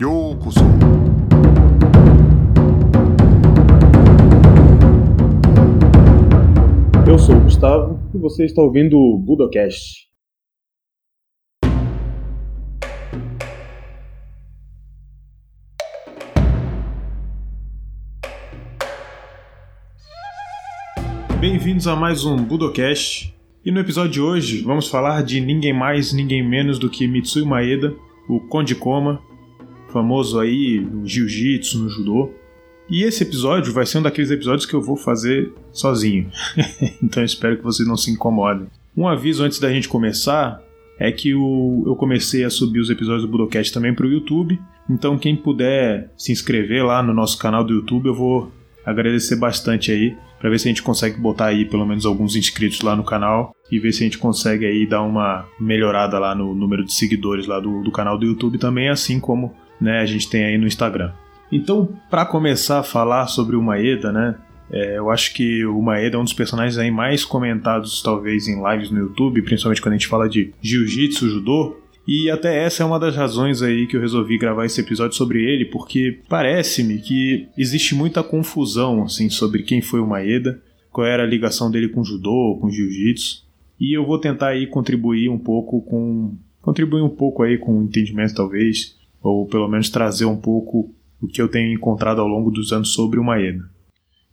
[0.00, 0.60] ようこそ
[7.06, 10.08] Eu sou o Gustavo e você está ouvindo o Budocast.
[21.38, 23.32] Bem-vindos a mais um Budocast.
[23.64, 27.44] E no episódio de hoje vamos falar de ninguém mais, ninguém menos do que Mitsui
[27.44, 27.94] Maeda,
[28.28, 29.22] o Konde Koma,
[29.91, 32.31] famoso aí no jiu-jitsu, no judô.
[32.89, 36.31] E esse episódio vai ser um daqueles episódios que eu vou fazer sozinho.
[37.03, 38.67] então espero que vocês não se incomodem.
[38.97, 40.61] Um aviso antes da gente começar
[40.99, 44.59] é que o, eu comecei a subir os episódios do Budocast também para o YouTube.
[44.89, 48.51] Então quem puder se inscrever lá no nosso canal do YouTube, eu vou
[48.85, 52.81] agradecer bastante aí para ver se a gente consegue botar aí pelo menos alguns inscritos
[52.81, 56.55] lá no canal e ver se a gente consegue aí dar uma melhorada lá no
[56.55, 60.29] número de seguidores lá do, do canal do YouTube também, assim como né, a gente
[60.29, 61.11] tem aí no Instagram.
[61.51, 64.35] Então, para começar a falar sobre o Maeda, né,
[64.71, 68.61] é, eu acho que o Maeda é um dos personagens aí mais comentados talvez em
[68.63, 71.77] lives no YouTube, principalmente quando a gente fala de jiu-jitsu, judô,
[72.07, 75.43] e até essa é uma das razões aí que eu resolvi gravar esse episódio sobre
[75.43, 81.23] ele, porque parece-me que existe muita confusão assim sobre quem foi o Maeda, qual era
[81.23, 83.45] a ligação dele com judô, com jiu-jitsu,
[83.79, 87.83] e eu vou tentar aí contribuir um pouco com contribuir um pouco aí com o
[87.83, 92.49] entendimento talvez, ou pelo menos trazer um pouco o que eu tenho encontrado ao longo
[92.49, 93.69] dos anos sobre o Maeda.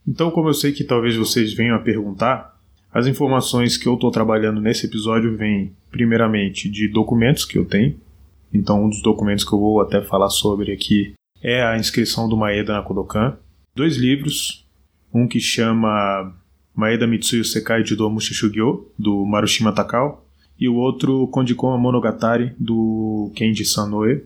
[0.07, 2.57] Então, como eu sei que talvez vocês venham a perguntar,
[2.93, 7.97] as informações que eu estou trabalhando nesse episódio vêm, primeiramente, de documentos que eu tenho.
[8.55, 12.37] Então, um dos documentos que eu vou até falar sobre aqui é a inscrição do
[12.37, 13.37] Maeda na Kodokan.
[13.75, 14.65] Dois livros,
[15.13, 16.35] um que chama
[16.75, 20.25] Maeda Mitsuyo Sekai Judo Mushishugyo, do Marushima Takao,
[20.59, 24.25] e o outro Kondikoma Monogatari, do Kenji Sanoe,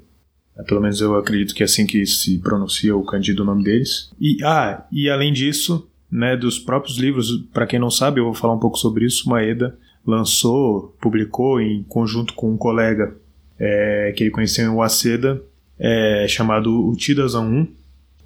[0.66, 4.10] pelo menos eu acredito que é assim que se pronuncia o candido nome deles.
[4.20, 8.34] E ah, e além disso, né, dos próprios livros, para quem não sabe, eu vou
[8.34, 9.28] falar um pouco sobre isso.
[9.28, 9.76] Maeda
[10.06, 13.14] lançou, publicou em conjunto com um colega
[13.58, 15.42] é, que ele conheceu em Waseda,
[15.78, 17.68] é, chamado Utidazan 1.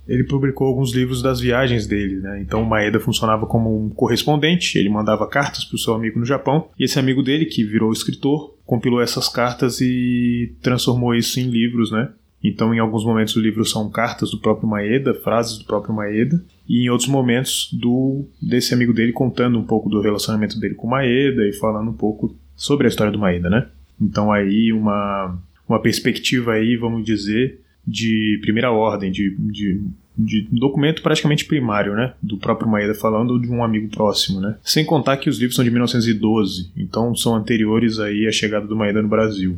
[0.06, 2.39] Ele publicou alguns livros das viagens dele, né?
[2.41, 6.27] Então o Maeda funcionava como um correspondente, ele mandava cartas para o seu amigo no
[6.27, 11.44] Japão, e esse amigo dele, que virou escritor, compilou essas cartas e transformou isso em
[11.44, 12.11] livros, né?
[12.44, 16.44] Então, em alguns momentos, o livro são cartas do próprio Maeda, frases do próprio Maeda,
[16.69, 20.87] e em outros momentos, do desse amigo dele contando um pouco do relacionamento dele com
[20.87, 23.66] o Maeda e falando um pouco sobre a história do Maeda, né?
[23.99, 29.81] Então, aí, uma, uma perspectiva aí, vamos dizer, de primeira ordem, de, de,
[30.16, 32.12] de documento praticamente primário, né?
[32.22, 34.56] Do próprio Maeda falando de um amigo próximo, né?
[34.62, 38.76] Sem contar que os livros são de 1912, então são anteriores aí à chegada do
[38.76, 39.56] Maeda no Brasil.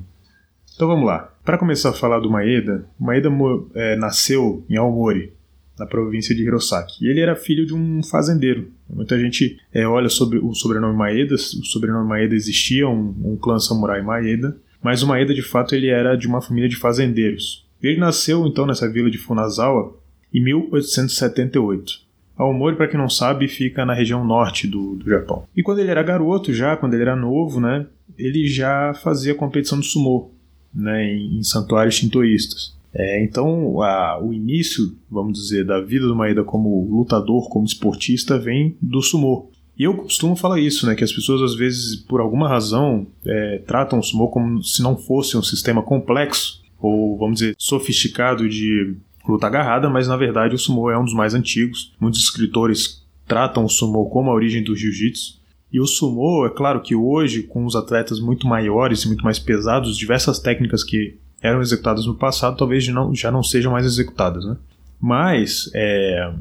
[0.77, 1.33] Então vamos lá.
[1.43, 3.31] Para começar a falar do Maeda, Maeda
[3.75, 5.33] é, nasceu em Aomori,
[5.79, 7.03] na província de Hirosaki.
[7.03, 8.71] E ele era filho de um fazendeiro.
[8.89, 13.59] Muita gente é, olha sobre o sobrenome Maeda, o sobrenome Maeda existia, um, um clã
[13.59, 17.67] samurai Maeda, mas o Maeda de fato ele era de uma família de fazendeiros.
[17.83, 19.97] Ele nasceu então nessa vila de Funazawa
[20.33, 22.05] em 1878.
[22.37, 25.45] Aomori, para quem não sabe, fica na região norte do, do Japão.
[25.57, 27.87] E quando ele era garoto, já quando ele era novo, né,
[28.19, 30.36] ele já fazia competição de sumo
[30.77, 32.77] né, em, em santuários shintoístas.
[32.95, 38.39] É, então, a, o início, vamos dizer, da vida do Maeda como lutador, como esportista,
[38.39, 39.51] vem do sumo.
[39.79, 43.63] E eu costumo falar isso, né, que as pessoas às vezes, por alguma razão, é,
[43.67, 48.97] tratam o sumo como se não fosse um sistema complexo, ou vamos dizer, sofisticado de
[49.29, 51.93] luta agarrada, mas na verdade o sumo é um dos mais antigos.
[52.01, 55.39] Muitos escritores tratam o sumo como a origem do jiu-jitsu.
[55.73, 59.39] E o sumo, é claro que hoje, com os atletas muito maiores e muito mais
[59.39, 64.57] pesados, diversas técnicas que eram executadas no passado talvez já não sejam mais executadas, né?
[65.01, 66.33] Mas é,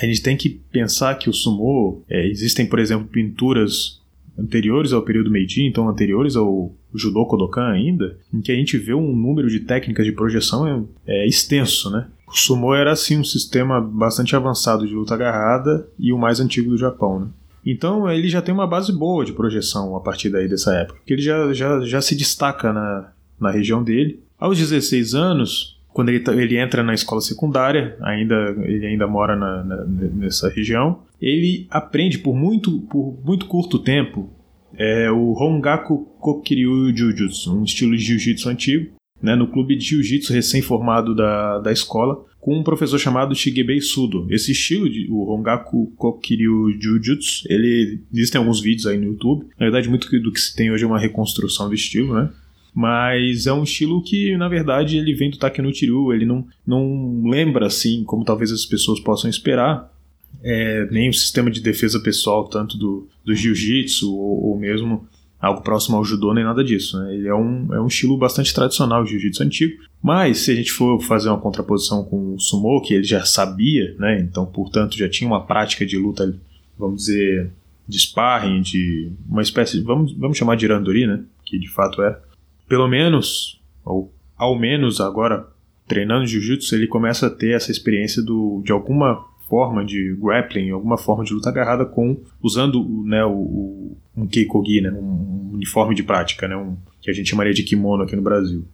[0.00, 4.00] a gente tem que pensar que o sumo, é, existem, por exemplo, pinturas
[4.38, 8.94] anteriores ao período Meiji, então anteriores ao Judo Kodokan ainda, em que a gente vê
[8.94, 10.66] um número de técnicas de projeção
[11.06, 12.06] é, é extenso, né?
[12.26, 16.70] O sumo era assim um sistema bastante avançado de luta agarrada e o mais antigo
[16.70, 17.26] do Japão, né?
[17.64, 21.14] Então ele já tem uma base boa de projeção a partir daí dessa época, porque
[21.14, 24.22] ele já, já, já se destaca na, na região dele.
[24.38, 29.36] Aos 16 anos, quando ele, tá, ele entra na escola secundária, ainda ele ainda mora
[29.36, 34.30] na, na, nessa região, ele aprende por muito, por muito curto tempo
[34.76, 40.32] é, o Hongaku Kokiryu Jujutsu, um estilo de jiu-jitsu antigo, né, no clube de jiu-jitsu
[40.32, 44.26] recém-formado da, da escola, com um professor chamado Shigebei Sudo.
[44.30, 49.46] Esse estilo, de, o Hongaku Kokiryu Jujutsu, ele existem alguns vídeos aí no YouTube.
[49.58, 52.30] Na verdade, muito do que se tem hoje é uma reconstrução do estilo, né?
[52.74, 57.22] Mas é um estilo que, na verdade, ele vem do Takenouchi Ryu, ele não, não
[57.28, 59.92] lembra assim, como talvez as pessoas possam esperar,
[60.42, 65.08] é, nem o sistema de defesa pessoal, tanto do, do jiu-jitsu ou, ou, mesmo
[65.40, 66.98] algo próximo ao judô, nem nada disso.
[66.98, 67.14] Né?
[67.14, 69.82] Ele é um, é um estilo bastante tradicional, de jiu-jitsu antigo.
[70.02, 73.94] Mas se a gente for fazer uma contraposição com o sumo, que ele já sabia,
[73.98, 74.20] né?
[74.20, 76.36] então, portanto, já tinha uma prática de luta,
[76.78, 77.50] vamos dizer,
[77.86, 81.22] de sparring, de uma espécie, vamos, vamos chamar de randori, né?
[81.44, 82.18] que de fato é.
[82.68, 85.46] Pelo menos, ou ao menos agora,
[85.86, 90.98] treinando jiu-jitsu, ele começa a ter essa experiência do, de alguma forma de grappling, alguma
[90.98, 96.02] forma de luta agarrada com usando né, o, o um keikogi, né, um uniforme de
[96.02, 98.64] prática, né, um, que a gente chamaria de kimono aqui no Brasil.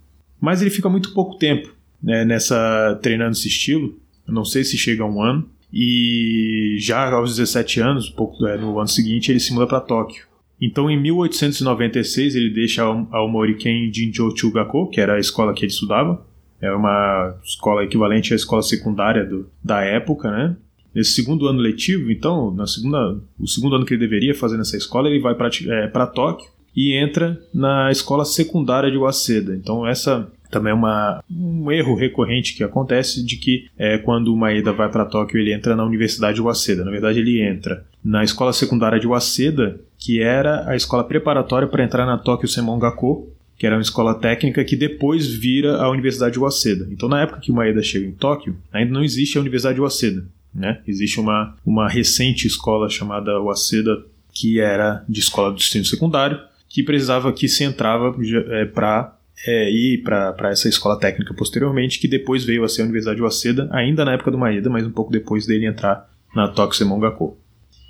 [0.40, 3.98] Mas ele fica muito pouco tempo né, nessa treinando esse estilo.
[4.26, 5.48] Eu não sei se chega a um ano.
[5.72, 10.26] E já aos 17 anos, pouco é, no ano seguinte, ele se muda para Tóquio.
[10.60, 15.72] Então, em 1896, ele deixa a Aomoriken Jinjo Chugako, que era a escola que ele
[15.72, 16.24] estudava.
[16.60, 20.56] É uma escola equivalente à escola secundária do, da época, né?
[20.94, 24.76] Nesse segundo ano letivo, então, na segunda, o segundo ano que ele deveria fazer nessa
[24.76, 29.54] escola, ele vai para é, Tóquio e entra na escola secundária de Waseda.
[29.54, 34.36] Então, essa também é uma, um erro recorrente que acontece de que é, quando o
[34.36, 36.84] Maeda vai para Tóquio, ele entra na Universidade de Waseda.
[36.84, 41.82] Na verdade, ele entra na escola secundária de Waseda, que era a escola preparatória para
[41.82, 46.34] entrar na Tóquio Semon Gakko, que era uma escola técnica que depois vira a Universidade
[46.34, 46.86] de Waseda.
[46.90, 49.80] Então, na época que o Maeda chega em Tóquio, ainda não existe a Universidade de
[49.80, 50.24] Waseda.
[50.54, 50.80] Né?
[50.86, 56.82] Existe uma, uma recente escola chamada Waseda, que era de escola do ensino secundário, que
[56.82, 58.14] precisava que se entrava
[58.50, 59.16] é, para
[59.46, 63.22] é, ir para essa escola técnica posteriormente, que depois veio a ser a Universidade de
[63.22, 67.36] Waseda, ainda na época do Maeda, mas um pouco depois dele entrar na Tokusemon Gakko.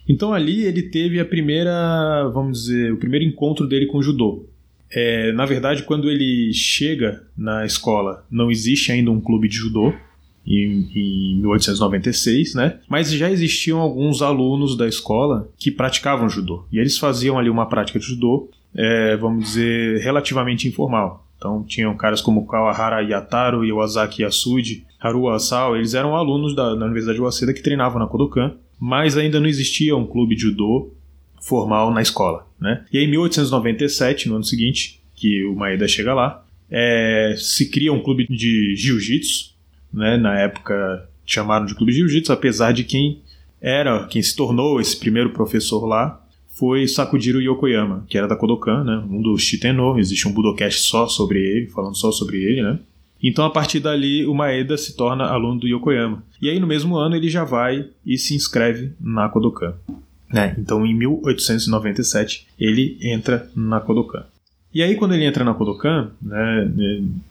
[0.09, 4.47] Então ali ele teve a primeira, vamos dizer, o primeiro encontro dele com o judô.
[4.91, 9.93] É, na verdade, quando ele chega na escola, não existe ainda um clube de judô,
[10.47, 12.79] em, em 1896, né?
[12.89, 16.65] Mas já existiam alguns alunos da escola que praticavam judô.
[16.71, 21.27] E eles faziam ali uma prática de judô, é, vamos dizer, relativamente informal.
[21.37, 26.85] Então tinham caras como Kawahara Yataro, Iwasaki Yasuji, Haru Asao, eles eram alunos da, da
[26.85, 30.93] Universidade de Waseda que treinavam na Kodokan, mas ainda não existia um clube de judô
[31.41, 32.47] formal na escola.
[32.59, 32.85] Né?
[32.91, 37.93] E aí, em 1897, no ano seguinte, que o Maeda chega lá, é, se cria
[37.93, 39.54] um clube de jiu-jitsu
[39.95, 40.17] né?
[40.17, 43.21] Na época chamaram de clube de jiu-jitsu, apesar de quem
[43.61, 46.21] era, quem se tornou esse primeiro professor lá,
[46.51, 49.03] foi Sakujiro Yokoyama, que era da Kodokan, né?
[49.09, 52.79] Um dos Shiteno, existe um Budocast só sobre ele, falando só sobre ele, né?
[53.23, 56.23] Então, a partir dali, o Maeda se torna aluno do Yokoyama.
[56.43, 59.75] E aí, no mesmo ano, ele já vai e se inscreve na Kodokan.
[60.31, 60.55] Né?
[60.59, 64.25] Então, em 1897, ele entra na Kodokan.
[64.75, 66.71] E aí, quando ele entra na Kodokan, né,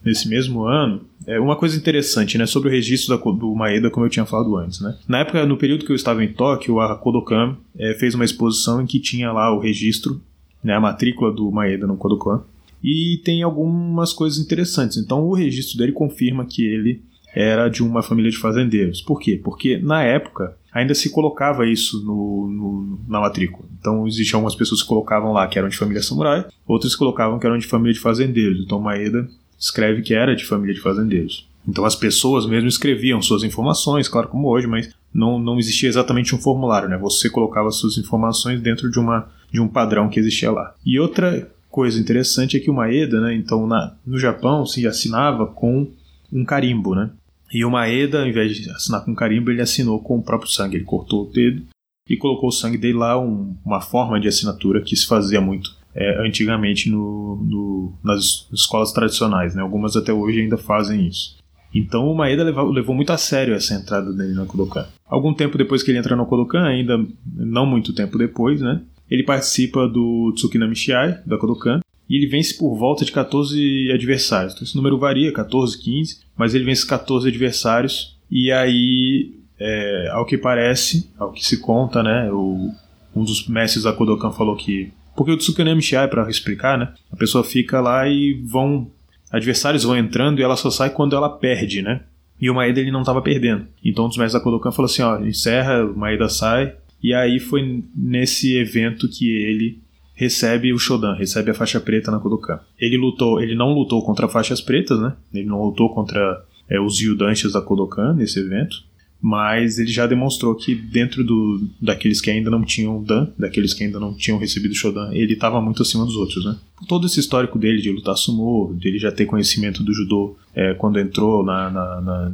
[0.03, 4.05] nesse mesmo ano, é uma coisa interessante, né, sobre o registro da, do Maeda, como
[4.05, 4.95] eu tinha falado antes, né.
[5.07, 8.81] Na época, no período que eu estava em Tóquio, a Kodokan é, fez uma exposição
[8.81, 10.21] em que tinha lá o registro,
[10.63, 12.43] né, a matrícula do Maeda no Kodokan,
[12.81, 14.97] e tem algumas coisas interessantes.
[14.97, 17.01] Então, o registro dele confirma que ele
[17.35, 19.01] era de uma família de fazendeiros.
[19.01, 19.39] Por quê?
[19.41, 23.65] Porque na época ainda se colocava isso no, no, na matrícula.
[23.79, 27.45] Então existiam algumas pessoas que colocavam lá que eram de família samurai, outras colocavam que
[27.45, 28.63] eram de família de fazendeiros.
[28.63, 29.27] Então Maeda
[29.59, 31.47] escreve que era de família de fazendeiros.
[31.67, 36.35] Então as pessoas mesmo escreviam suas informações, claro como hoje, mas não, não existia exatamente
[36.35, 36.97] um formulário, né?
[36.97, 40.73] Você colocava suas informações dentro de, uma, de um padrão que existia lá.
[40.85, 45.47] E outra coisa interessante é que o Maeda, né, então na, no Japão se assinava
[45.47, 45.87] com
[46.31, 47.11] um carimbo, né?
[47.53, 50.77] E o Maeda, ao invés de assinar com carimbo, ele assinou com o próprio sangue.
[50.77, 51.63] Ele cortou o dedo
[52.09, 55.69] e colocou o sangue dele lá, um, uma forma de assinatura que se fazia muito
[55.95, 59.53] é, antigamente no, no, nas escolas tradicionais.
[59.53, 59.61] Né?
[59.61, 61.37] Algumas até hoje ainda fazem isso.
[61.73, 64.87] Então o Maeda levou, levou, muito a sério essa entrada dele na Kodokan.
[65.05, 67.03] Algum tempo depois que ele entra no Kodokan, ainda
[67.35, 71.79] não muito tempo depois, né, ele participa do Tsukinami Shiai, da Kodokan,
[72.09, 74.53] e ele vence por volta de 14 adversários.
[74.53, 80.25] Então esse número varia, 14, 15, mas ele vence 14 adversários e aí, é, ao
[80.25, 82.71] que parece, ao que se conta, né, o,
[83.15, 87.15] um dos mestres da Kodokan falou que porque o Tsukanami Shiai, para explicar, né, a
[87.15, 88.89] pessoa fica lá e vão
[89.31, 92.01] adversários vão entrando e ela só sai quando ela perde, né?
[92.39, 93.67] E o Maeda ele não estava perdendo.
[93.83, 96.75] Então um dos mestres da Kodokan falou assim, ó, encerra, o Maeda sai.
[97.01, 99.79] E aí foi nesse evento que ele
[100.13, 102.59] recebe o Shodan, recebe a faixa preta na Kodokan.
[102.79, 105.13] Ele lutou, ele não lutou contra faixas pretas, né?
[105.33, 108.83] Ele não lutou contra é, os Yudanshis da Kodokan nesse evento,
[109.21, 113.83] mas ele já demonstrou que dentro do, daqueles que ainda não tinham Dan, daqueles que
[113.83, 116.57] ainda não tinham recebido Shodan, ele estava muito acima dos outros, né?
[116.87, 120.99] Todo esse histórico dele de lutar sumô, dele já ter conhecimento do judô é, quando
[120.99, 122.33] entrou na, na, na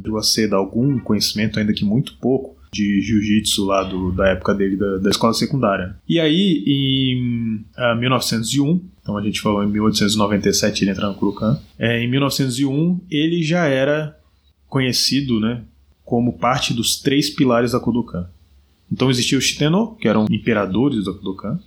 [0.50, 4.98] dar algum conhecimento, ainda que muito pouco, de jiu-jitsu lá do, da época dele da,
[4.98, 5.96] da, escola secundária.
[6.08, 11.14] E aí, em uh, ah, 1901, então a gente falou em 1897 ele entra no
[11.14, 14.16] Kurukan, é, em 1901 ele já era
[14.68, 15.62] conhecido, né,
[16.04, 18.28] como parte dos três pilares da Kodokan.
[18.90, 21.58] Então existia o Shiteno, que eram imperadores da Kodokan,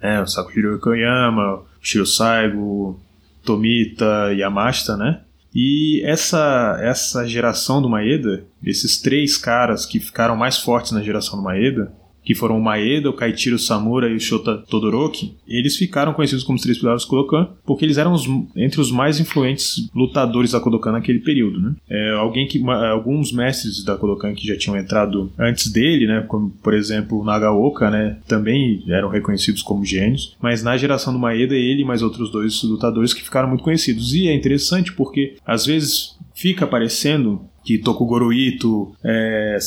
[0.00, 3.00] né, o Sakuhiro Yokoyama, o Shiro Saigo,
[3.44, 5.20] Tomita Yamashita, né?
[5.58, 11.38] E essa, essa geração do Maeda, esses três caras que ficaram mais fortes na geração
[11.38, 11.90] do Maeda,
[12.26, 16.56] que foram o Maeda, o Kaichiro Samura e o Shota Todoroki, eles ficaram conhecidos como
[16.56, 20.58] os Três Pilares do Kodokan, porque eles eram os, entre os mais influentes lutadores da
[20.58, 21.60] Kodokan naquele período.
[21.60, 21.74] Né?
[21.88, 26.50] É, alguém que, alguns mestres da Kodokan que já tinham entrado antes dele, né, como
[26.50, 31.82] por exemplo Nagaoka, né, também eram reconhecidos como gênios, mas na geração do Maeda, ele
[31.82, 34.12] e mais outros dois lutadores que ficaram muito conhecidos.
[34.12, 39.58] E é interessante porque às vezes fica aparecendo que Tokugoro Ito, é,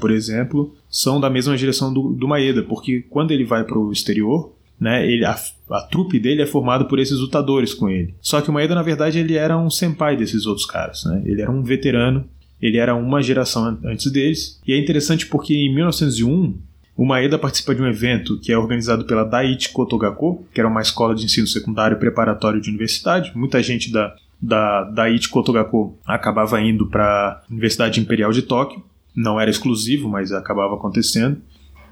[0.00, 3.90] por exemplo, são da mesma direção do, do Maeda, porque quando ele vai para o
[3.90, 5.36] exterior, né, ele, a,
[5.70, 8.14] a trupe dele é formada por esses lutadores com ele.
[8.20, 11.20] Só que o Maeda, na verdade, ele era um senpai desses outros caras, né?
[11.26, 12.24] Ele era um veterano,
[12.62, 14.60] ele era uma geração antes deles.
[14.64, 16.54] E é interessante porque em 1901
[16.96, 20.80] o Maeda participa de um evento que é organizado pela Daiichi Kotogako, que era uma
[20.80, 23.32] escola de ensino secundário preparatório de universidade.
[23.34, 28.80] Muita gente da, da Daiichi Kotogako acabava indo para a Universidade Imperial de Tóquio
[29.14, 31.40] não era exclusivo, mas acabava acontecendo.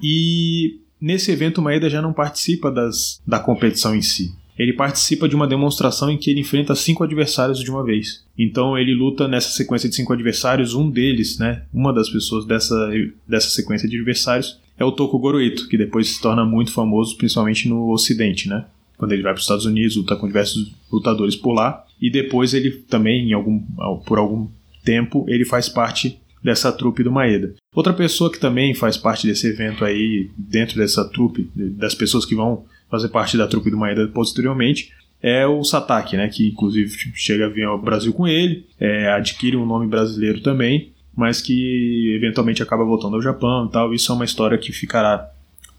[0.02, 4.34] E nesse evento o Maeda já não participa das, da competição em si.
[4.58, 8.24] Ele participa de uma demonstração em que ele enfrenta cinco adversários de uma vez.
[8.38, 12.90] Então ele luta nessa sequência de cinco adversários, um deles, né, uma das pessoas dessa,
[13.26, 17.68] dessa sequência de adversários é o Toku Goroito, que depois se torna muito famoso, principalmente
[17.68, 18.64] no Ocidente, né?
[18.96, 22.54] Quando ele vai para os Estados Unidos, luta com diversos lutadores por lá, e depois
[22.54, 23.60] ele também, em algum,
[24.06, 24.48] por algum
[24.84, 27.54] tempo, ele faz parte dessa trupe do Maeda.
[27.74, 32.34] Outra pessoa que também faz parte desse evento aí, dentro dessa trupe, das pessoas que
[32.34, 37.46] vão fazer parte da trupe do Maeda posteriormente, é o Satake, né, que inclusive chega
[37.46, 42.62] a vir ao Brasil com ele, é, adquire um nome brasileiro também, mas que eventualmente
[42.62, 43.94] acaba voltando ao Japão e tal.
[43.94, 45.30] Isso é uma história que ficará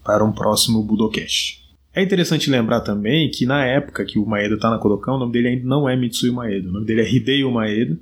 [0.02, 1.62] para um próximo Budocast.
[1.94, 5.32] É interessante lembrar também que na época que o Maeda está na Kodokan, o nome
[5.32, 7.96] dele ainda não é Mitsui Maeda, o nome dele é Hideo Maeda,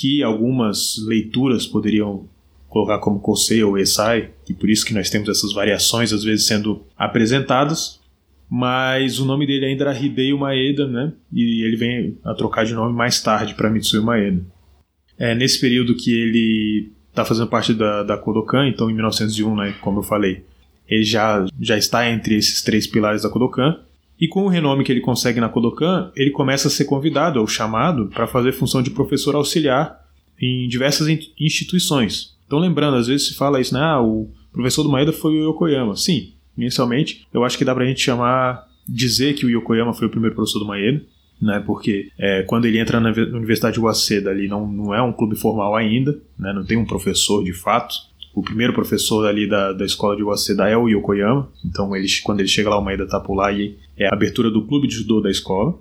[0.00, 2.26] que algumas leituras poderiam
[2.70, 6.46] colocar como Kosei ou Esai, e por isso que nós temos essas variações às vezes
[6.46, 8.00] sendo apresentadas,
[8.48, 11.12] mas o nome dele ainda era Hideo Maeda, né?
[11.30, 14.42] E ele vem a trocar de nome mais tarde para Mitsui Maeda.
[15.18, 19.74] É nesse período que ele está fazendo parte da, da Kodokan, então em 1901, né,
[19.82, 20.44] como eu falei,
[20.88, 23.78] ele já, já está entre esses três pilares da Kodokan,
[24.20, 27.46] e com o renome que ele consegue na Kodokan, ele começa a ser convidado ou
[27.46, 29.98] chamado para fazer função de professor auxiliar
[30.38, 31.08] em diversas
[31.38, 32.36] instituições.
[32.46, 33.80] Então, lembrando, às vezes se fala isso, né?
[33.80, 35.96] Ah, o professor do Maeda foi o Yokoyama.
[35.96, 40.06] Sim, inicialmente, eu acho que dá para a gente chamar, dizer que o Yokoyama foi
[40.06, 41.02] o primeiro professor do Maeda,
[41.40, 41.62] né?
[41.64, 45.36] Porque é, quando ele entra na Universidade de Waseda ali, não, não é um clube
[45.36, 46.52] formal ainda, né?
[46.52, 50.68] Não tem um professor de fato o primeiro professor ali da, da escola de Waseda
[50.68, 53.76] é o Yokoyama, então ele, quando ele chega lá, o Maeda tá por lá e
[54.00, 55.78] é a abertura do clube de judô da escola.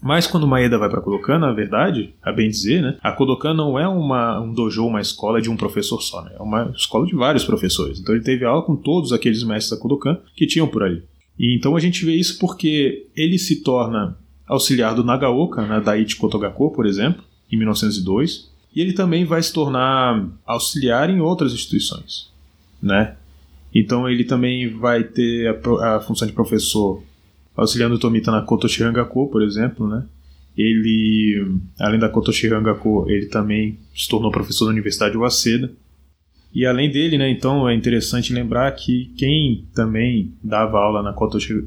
[0.00, 3.78] Mas quando Maeda vai para Kodokan, na verdade, a bem dizer, né, a Kodokan não
[3.78, 7.14] é uma, um dojo, uma escola de um professor só, né, é uma escola de
[7.14, 7.98] vários professores.
[7.98, 11.02] Então ele teve aula com todos aqueles mestres da Kodokan que tinham por ali.
[11.38, 15.84] E então a gente vê isso porque ele se torna auxiliar do Nagaoka, na né,
[15.84, 21.52] Daiichi Kotogako, por exemplo, em 1902, e ele também vai se tornar auxiliar em outras
[21.52, 22.30] instituições,
[22.80, 23.16] né?
[23.74, 27.02] Então ele também vai ter a, a função de professor
[27.56, 28.82] auxiliando o Tomita na Kotoshi
[29.30, 30.04] por exemplo, né?
[30.56, 35.70] Ele, além da Kotoshi ele também se tornou professor da Universidade de Waseda.
[36.54, 41.62] E além dele, né, então é interessante lembrar que quem também dava aula na Kotoshi,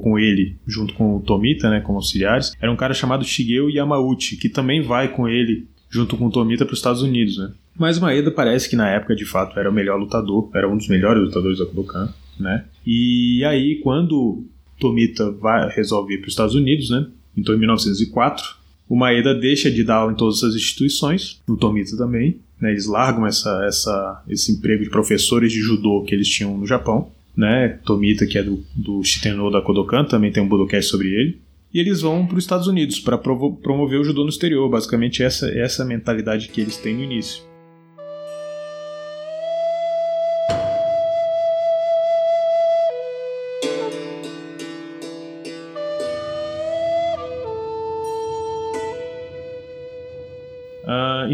[0.00, 4.36] com ele, junto com o Tomita, né, como auxiliares, era um cara chamado Shigeo Yamauchi,
[4.36, 7.50] que também vai com ele junto com o Tomita para os Estados Unidos, né?
[7.78, 10.88] Mas Maeda parece que na época de fato era o melhor lutador, era um dos
[10.88, 12.08] melhores lutadores da Kodokan,
[12.38, 12.64] né?
[12.86, 14.44] E aí quando
[14.78, 17.06] Tomita vai, resolve ir para os Estados Unidos, né?
[17.36, 18.56] Então em 1904,
[18.88, 22.70] o Maeda deixa de dar aula em todas essas instituições, o Tomita também, né?
[22.70, 27.10] Eles largam essa, essa, esse emprego de professores de judô que eles tinham no Japão,
[27.36, 27.78] né?
[27.84, 31.78] Tomita, que é do, do Shiteno da Kodokan, também tem um Budocast sobre ele e
[31.78, 34.66] eles vão para os Estados Unidos para promover o judô no exterior.
[34.66, 37.42] Basicamente, essa, essa é mentalidade que eles têm no início.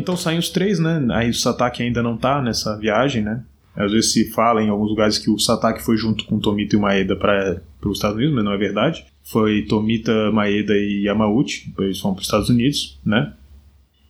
[0.02, 1.04] Então saem os três, né?
[1.12, 3.42] Aí o Sataki ainda não tá nessa viagem, né?
[3.74, 6.78] Às vezes se fala em alguns lugares que o Sataki foi junto com Tomita e
[6.78, 9.04] Maeda para os Estados Unidos, mas não é verdade.
[9.24, 13.32] Foi Tomita, Maeda e Yamauchi, eles foram para os Estados Unidos, né?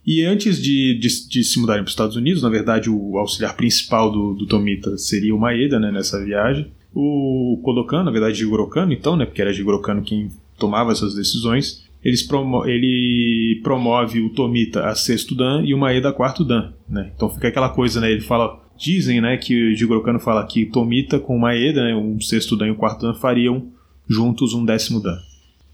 [0.04, 3.54] E antes de, de, de se mudarem para os Estados Unidos, na verdade o auxiliar
[3.54, 6.72] principal do, do Tomita seria o Maeda, né, nessa viagem.
[6.92, 11.14] O Kodokan, na verdade Jigoro Kano, então, né, porque era Jigoro Kano quem tomava essas
[11.14, 16.44] decisões, eles promo ele promove o Tomita a sexto dan e o Maeda a quarto
[16.44, 17.12] dan, né?
[17.14, 20.66] Então fica aquela coisa, né, ele fala Dizem, né, que o Jigoro Kano fala que
[20.66, 23.68] Tomita com Maeda, né, um sexto dan e um quarto dan, fariam
[24.08, 25.18] juntos um décimo dan.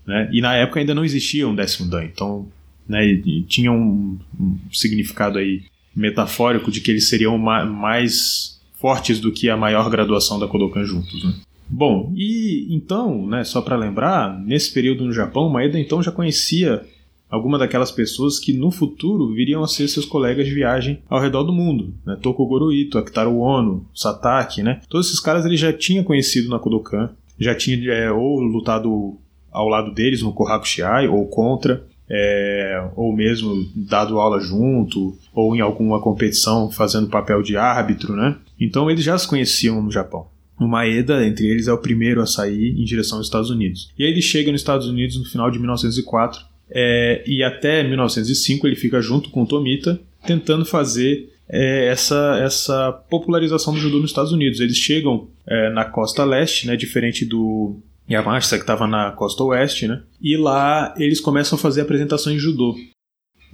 [0.06, 0.28] Né?
[0.32, 2.46] E na época ainda não existia um décimo dan, então
[2.86, 3.00] né,
[3.46, 5.62] tinha um, um, significado aí
[5.96, 10.84] metafórico de que eles seriam ma mais fortes do que a maior graduação da Kodokan
[10.84, 11.24] juntos.
[11.24, 11.34] Né?
[11.68, 16.82] Bom, e então, né, só para lembrar, nesse período no Japão, Maeda então já conhecia
[17.28, 21.44] alguma daquelas pessoas que no futuro viriam a ser seus colegas de viagem ao redor
[21.44, 22.16] do mundo, né?
[22.20, 24.80] Tokogoro Ito, Akitaro Ono, Sataki, né?
[24.88, 29.16] Todos esses caras ele já tinha conhecido na Kodokan, já tinha é, ou lutado
[29.52, 35.54] ao lado deles no Kohaku Shiai ou contra, é, ou mesmo dado aula junto, ou
[35.54, 38.36] em alguma competição fazendo papel de árbitro, né?
[38.58, 40.26] Então eles já se conheciam no Japão.
[40.60, 43.90] O Maeda, entre eles, é o primeiro a sair em direção aos Estados Unidos.
[43.98, 48.66] E aí ele chega nos Estados Unidos no final de 1904 é, e até 1905
[48.66, 54.10] ele fica junto com o Tomita tentando fazer é, essa, essa popularização do judô nos
[54.10, 54.60] Estados Unidos.
[54.60, 57.76] Eles chegam é, na costa leste, né, diferente do
[58.10, 62.42] Yamashita que estava na costa oeste, né, e lá eles começam a fazer apresentações de
[62.42, 62.76] judô.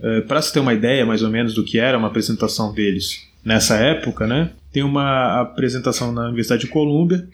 [0.00, 3.22] É, Para se ter uma ideia mais ou menos do que era uma apresentação deles
[3.44, 7.28] nessa época, né, tem uma apresentação na Universidade de Colômbia,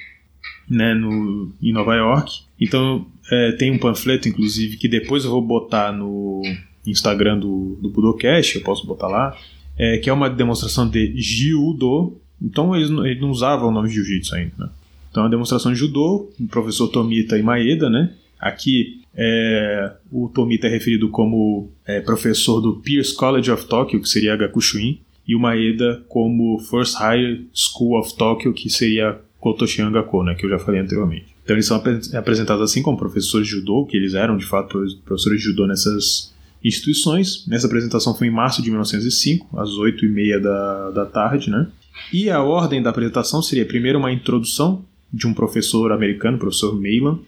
[0.69, 2.43] né, no, em Nova York.
[2.61, 6.43] Então é, tem um panfleto, inclusive, que depois eu vou botar no
[6.87, 9.35] Instagram do, do Budocast, eu posso botar lá,
[9.79, 12.21] é, que é uma demonstração de Jiu-Do.
[12.43, 14.69] Então eles, eles não usavam o nome de Jiu-Jitsu ainda, né?
[15.11, 18.13] Então é uma demonstração de Judô, o professor Tomita e Maeda, né?
[18.39, 24.09] Aqui é, o Tomita é referido como é, professor do Pierce College of Tokyo, que
[24.09, 25.01] seria Gakushuin,
[25.31, 30.35] e o Maeda como First High School of Tokyo, que seria Kotoshian Gakko, né?
[30.35, 31.27] Que eu já falei anteriormente.
[31.45, 31.81] Então eles são
[32.17, 36.35] apresentados assim como professores de judô, que eles eram de fato professores de judô nessas
[36.65, 37.47] instituições.
[37.47, 41.69] Nessa apresentação foi em março de 1905, às 8h30 da, da tarde, né?
[42.13, 47.21] E a ordem da apresentação seria primeiro uma introdução de um professor americano, professor Mailan.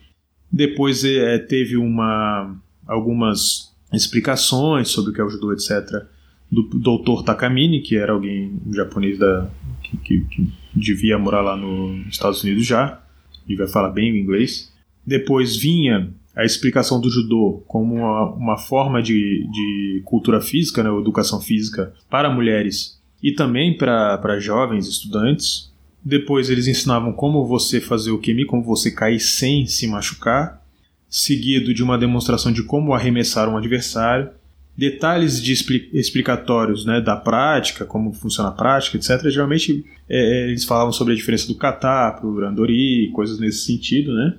[0.51, 6.05] Depois é, teve uma, algumas explicações sobre o que é o judô, etc.,
[6.53, 7.25] do Dr.
[7.25, 9.51] Takamine, que era alguém japonês da,
[9.83, 13.01] que, que, que devia morar lá nos Estados Unidos já
[13.49, 14.71] e vai falar bem o inglês.
[15.05, 20.91] Depois vinha a explicação do judô como uma, uma forma de, de cultura física, né,
[20.91, 25.73] educação física para mulheres e também para jovens estudantes.
[26.05, 30.63] Depois eles ensinavam como você fazer o kemi, como você cair sem se machucar,
[31.09, 34.31] seguido de uma demonstração de como arremessar um adversário,
[34.77, 35.53] detalhes de
[35.93, 39.29] explicatórios né, da prática, como funciona a prática, etc.
[39.29, 43.67] Geralmente é, é, eles falavam sobre a diferença do kata para o randori, coisas nesse
[43.67, 44.15] sentido.
[44.15, 44.37] Né?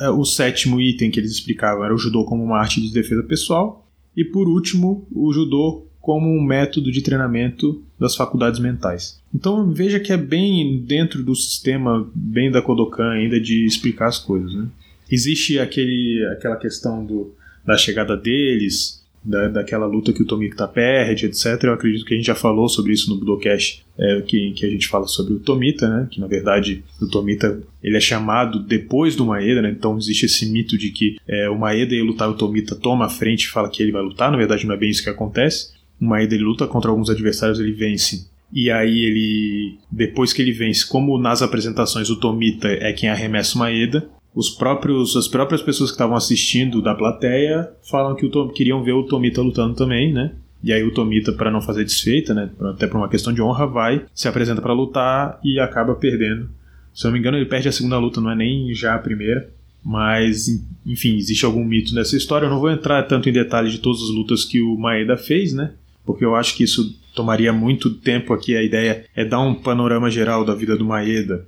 [0.00, 3.22] É, o sétimo item que eles explicavam era o judô como uma arte de defesa
[3.22, 3.86] pessoal.
[4.16, 9.20] E por último, o judô como um método de treinamento das faculdades mentais.
[9.34, 14.18] Então veja que é bem dentro do sistema, bem da Kodokan ainda de explicar as
[14.18, 14.54] coisas.
[14.54, 14.68] Né?
[15.10, 18.95] Existe aquele, aquela questão do, da chegada deles,
[19.26, 21.62] da, daquela luta que o Tomita perde, etc.
[21.64, 24.70] Eu acredito que a gente já falou sobre isso no Budocast, é, que, que a
[24.70, 26.08] gente fala sobre o Tomita, né?
[26.10, 29.70] Que na verdade o Tomita ele é chamado depois do Maeda, né?
[29.70, 33.10] Então existe esse mito de que é, o Maeda ia lutar, o Tomita toma a
[33.10, 34.30] frente e fala que ele vai lutar.
[34.30, 35.74] Na verdade não é bem isso que acontece.
[36.00, 40.52] O Maeda ele luta contra alguns adversários, ele vence e aí ele, depois que ele
[40.52, 45.62] vence, como nas apresentações o Tomita é quem arremessa o Maeda, os próprios, as próprias
[45.62, 49.74] pessoas que estavam assistindo da plateia falam que o Tom, queriam ver o Tomita lutando
[49.74, 50.32] também, né?
[50.62, 53.66] E aí o Tomita, para não fazer desfeita, né, até por uma questão de honra,
[53.66, 56.50] vai, se apresenta para lutar e acaba perdendo.
[56.94, 58.98] Se eu não me engano, ele perde a segunda luta, não é nem já a
[58.98, 59.48] primeira.
[59.82, 60.48] Mas,
[60.84, 62.44] enfim, existe algum mito nessa história.
[62.44, 65.54] Eu não vou entrar tanto em detalhes de todas as lutas que o Maeda fez,
[65.54, 65.72] né?
[66.04, 68.56] Porque eu acho que isso tomaria muito tempo aqui.
[68.56, 71.46] A ideia é dar um panorama geral da vida do Maeda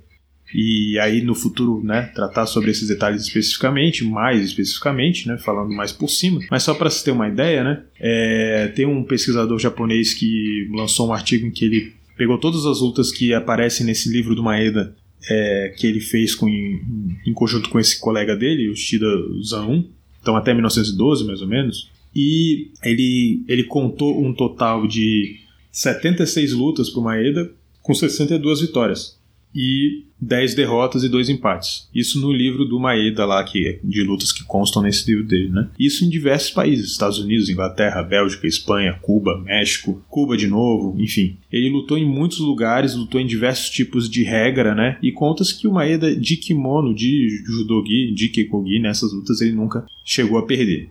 [0.53, 5.91] e aí no futuro, né, tratar sobre esses detalhes especificamente, mais especificamente, né, falando mais
[5.91, 6.39] por cima.
[6.49, 11.09] Mas só para se ter uma ideia, né, é, tem um pesquisador japonês que lançou
[11.09, 14.95] um artigo em que ele pegou todas as lutas que aparecem nesse livro do Maeda
[15.29, 19.07] é, que ele fez com, em, em, conjunto com esse colega dele, o Shida
[19.43, 19.85] Zan,
[20.21, 25.37] então até 1912 mais ou menos, e ele, ele contou um total de
[25.71, 29.18] 76 lutas para o Maeda, com 62 vitórias
[29.53, 31.89] e 10 derrotas e 2 empates.
[31.93, 35.49] Isso no livro do Maeda lá, que é de lutas que constam nesse livro dele,
[35.49, 35.69] né?
[35.79, 41.37] Isso em diversos países, Estados Unidos, Inglaterra, Bélgica, Espanha, Cuba, México, Cuba de novo, enfim.
[41.51, 44.97] Ele lutou em muitos lugares, lutou em diversos tipos de regra, né?
[45.01, 49.85] E conta-se que o Maeda de kimono, de judogi, de kekogi, nessas lutas ele nunca
[50.03, 50.89] chegou a perder.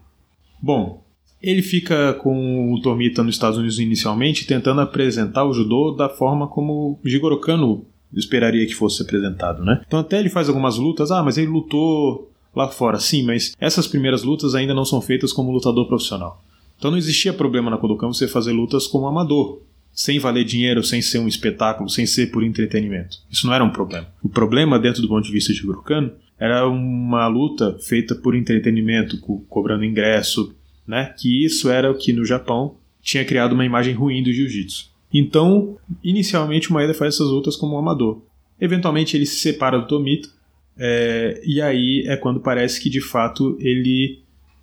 [0.61, 1.05] Bom,
[1.41, 6.49] ele fica com o Tomita nos Estados Unidos inicialmente, tentando apresentar o judô da forma
[6.49, 9.83] como Jigoro Kano esperaria que fosse apresentado, né?
[9.87, 13.87] Então até ele faz algumas lutas, ah, mas ele lutou lá fora, sim, mas essas
[13.87, 16.43] primeiras lutas ainda não são feitas como lutador profissional.
[16.79, 19.61] Então não existia problema na Kodokan você fazer lutas como amador,
[19.93, 23.19] sem valer dinheiro, sem ser um espetáculo, sem ser por entretenimento.
[23.31, 24.07] Isso não era um problema.
[24.23, 29.19] O problema, dentro do ponto de vista de Gurukano, era uma luta feita por entretenimento,
[29.21, 30.55] co cobrando ingresso,
[30.87, 31.13] né?
[31.19, 34.88] Que isso era o que no Japão tinha criado uma imagem ruim do jiu-jitsu.
[35.13, 38.21] Então, inicialmente o Maeda faz essas lutas como um amador.
[38.61, 40.29] Eventualmente ele se separa do Tomita,
[40.77, 44.21] é, e aí é quando parece que de fato ele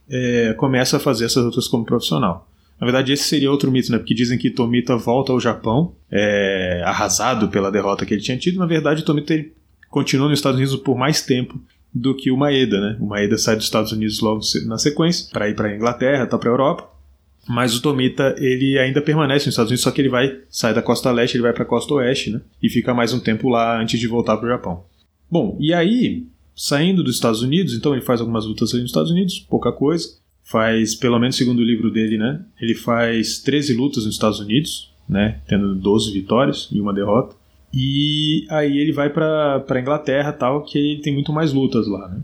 [0.10, 2.48] é, começa a fazer essas lutas como profissional.
[2.80, 3.98] Na verdade, esse seria outro mito, né?
[3.98, 8.60] Porque dizem que Tomita volta ao Japão, é, arrasado pela derrota que ele tinha tido.
[8.60, 9.54] Na verdade, Tomita ele
[9.90, 11.60] continuou nos Estados Unidos por mais tempo
[11.94, 12.98] do que o Maeda, né?
[13.00, 16.38] O Maeda sai dos Estados Unidos logo na sequência para ir para a Inglaterra, tá
[16.38, 16.95] para a Europa.
[17.48, 20.82] Mas o Tomita, ele ainda permanece nos Estados Unidos, só que ele vai sair da
[20.82, 22.42] costa leste, ele vai para a costa oeste, né?
[22.62, 24.84] E fica mais um tempo lá antes de voltar para o Japão.
[25.30, 29.12] Bom, e aí, saindo dos Estados Unidos, então ele faz algumas lutas ali nos Estados
[29.12, 30.08] Unidos, pouca coisa.
[30.44, 32.44] Faz, pelo menos segundo o livro dele, né?
[32.60, 35.40] Ele faz 13 lutas nos Estados Unidos, né?
[35.48, 37.36] Tendo 12 vitórias e uma derrota.
[37.74, 42.22] E aí ele vai para Inglaterra tal, que ele tem muito mais lutas lá, né?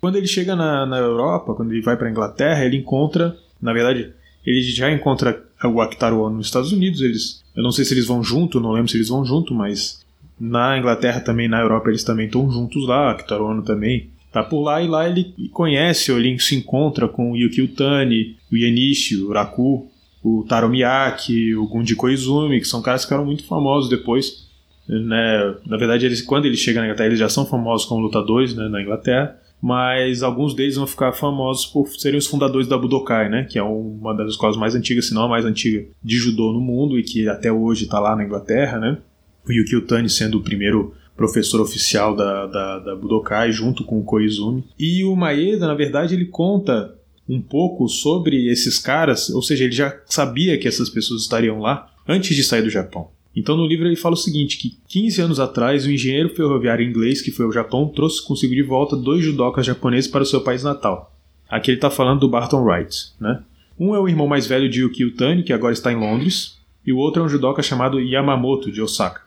[0.00, 4.12] Quando ele chega na, na Europa, quando ele vai para Inglaterra, ele encontra, na verdade,
[4.48, 7.02] ele já encontra o Akitaro Ono nos Estados Unidos.
[7.02, 10.00] Eles, eu não sei se eles vão junto, não lembro se eles vão junto, mas
[10.40, 13.10] na Inglaterra também, na Europa, eles também estão juntos lá.
[13.10, 17.36] Akitaro Ono também tá por lá e lá ele conhece, ele se encontra com o
[17.36, 19.90] Yuki Utani, o Yenishi, o Raku,
[20.22, 24.46] o Taro Miyake, o Gunji Koizumi, que são caras que ficaram muito famosos depois.
[24.88, 25.54] Né?
[25.66, 28.68] Na verdade, eles, quando ele chega na Inglaterra, eles já são famosos como lutadores né,
[28.68, 33.44] na Inglaterra mas alguns deles vão ficar famosos por serem os fundadores da Budokai, né?
[33.44, 36.60] Que é uma das escolas mais antigas, se não a mais antiga, de judô no
[36.60, 38.98] mundo e que até hoje está lá na Inglaterra, né?
[39.46, 44.04] O Yuki Utani sendo o primeiro professor oficial da, da, da Budokai, junto com o
[44.04, 44.64] Koizumi.
[44.78, 46.94] E o Maeda, na verdade, ele conta
[47.28, 51.90] um pouco sobre esses caras, ou seja, ele já sabia que essas pessoas estariam lá
[52.06, 53.10] antes de sair do Japão.
[53.34, 57.22] Então no livro ele fala o seguinte, que 15 anos atrás um engenheiro ferroviário inglês
[57.22, 60.62] que foi ao Japão trouxe consigo de volta dois judokas japoneses para o seu país
[60.62, 61.14] natal.
[61.48, 63.42] Aqui ele está falando do Barton Wright, né?
[63.78, 66.92] Um é o irmão mais velho de Yuki Utani, que agora está em Londres, e
[66.92, 69.22] o outro é um judoka chamado Yamamoto, de Osaka.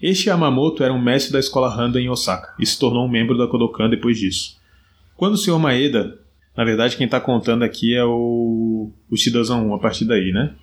[0.00, 3.36] Este Yamamoto era um mestre da escola Handa em Osaka, e se tornou um membro
[3.36, 4.58] da Kodokan depois disso.
[5.16, 5.58] Quando o Sr.
[5.58, 6.20] Maeda,
[6.56, 10.54] na verdade quem está contando aqui é o, o Shidazan 1 a partir daí, né?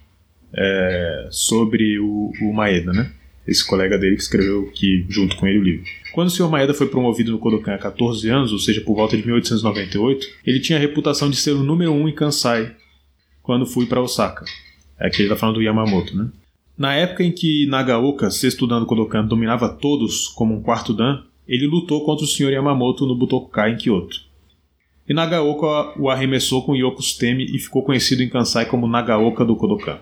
[0.55, 3.11] É, sobre o, o, Maeda, né?
[3.45, 5.85] Esse colega dele que escreveu aqui junto com ele o livro.
[6.13, 6.49] Quando o Sr.
[6.49, 10.59] Maeda foi promovido no Kodokan há 14 anos, ou seja, por volta de 1898, ele
[10.59, 12.75] tinha a reputação de ser o número um em Kansai
[13.43, 14.45] quando fui para Osaka.
[14.99, 16.29] É que ele está falando do Yamamoto, né?
[16.77, 21.23] Na época em que Nagaoka, sexto dan do Kodokan, dominava todos como um quarto dan,
[21.47, 22.51] ele lutou contra o Sr.
[22.51, 24.25] Yamamoto no Butokukai em Kyoto.
[25.07, 29.99] E Nagaoka o arremessou com Yokustemi e ficou conhecido em Kansai como Nagaoka do Kodokan.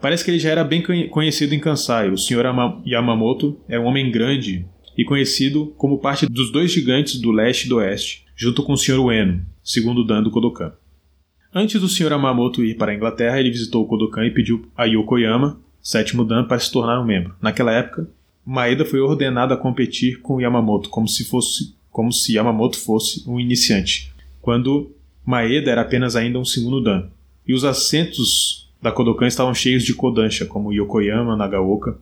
[0.00, 2.10] Parece que ele já era bem conhecido em Kansai.
[2.10, 2.44] O Sr.
[2.86, 4.64] Yamamoto é um homem grande
[4.96, 8.76] e conhecido como parte dos dois gigantes do leste e do oeste, junto com o
[8.76, 8.98] Sr.
[8.98, 10.72] Ueno, segundo Dan do Kodokan.
[11.54, 12.12] Antes do Sr.
[12.12, 16.44] Yamamoto ir para a Inglaterra, ele visitou o Kodokan e pediu a Yokoyama, sétimo Dan,
[16.44, 17.34] para se tornar um membro.
[17.40, 18.08] Naquela época,
[18.44, 23.40] Maeda foi ordenado a competir com Yamamoto, como se fosse como se Yamamoto fosse um
[23.40, 24.92] iniciante, quando
[25.26, 27.08] Maeda era apenas ainda um segundo Dan.
[27.46, 31.98] E os assentos da Kodokan estavam cheios de Kodansha, como Yokoyama, Nagaoka.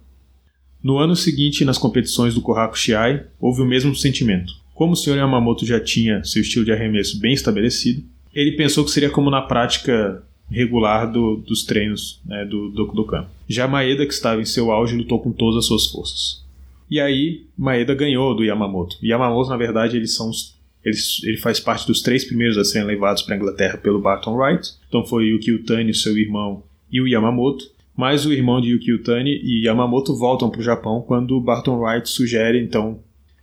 [0.82, 4.52] No ano seguinte, nas competições do Kohaku Shiai, houve o mesmo sentimento.
[4.74, 5.16] Como o Sr.
[5.16, 9.40] Yamamoto já tinha seu estilo de arremesso bem estabelecido, ele pensou que seria como na
[9.40, 13.26] prática regular do, dos treinos né, do, do Kodokan.
[13.48, 16.44] Já Maeda, que estava em seu auge, lutou com todas as suas forças.
[16.90, 18.96] E aí, Maeda ganhou do Yamamoto.
[19.02, 20.55] Yamamoto, na verdade, eles são os
[20.86, 24.36] ele, ele faz parte dos três primeiros a serem levados para a Inglaterra pelo Barton
[24.36, 24.70] Wright.
[24.88, 27.64] Então foi Yuki Utani, seu irmão, e o Yamamoto.
[27.96, 32.08] Mas o irmão de Yuki Utani e Yamamoto voltam para o Japão quando Barton Wright
[32.08, 33.00] sugere então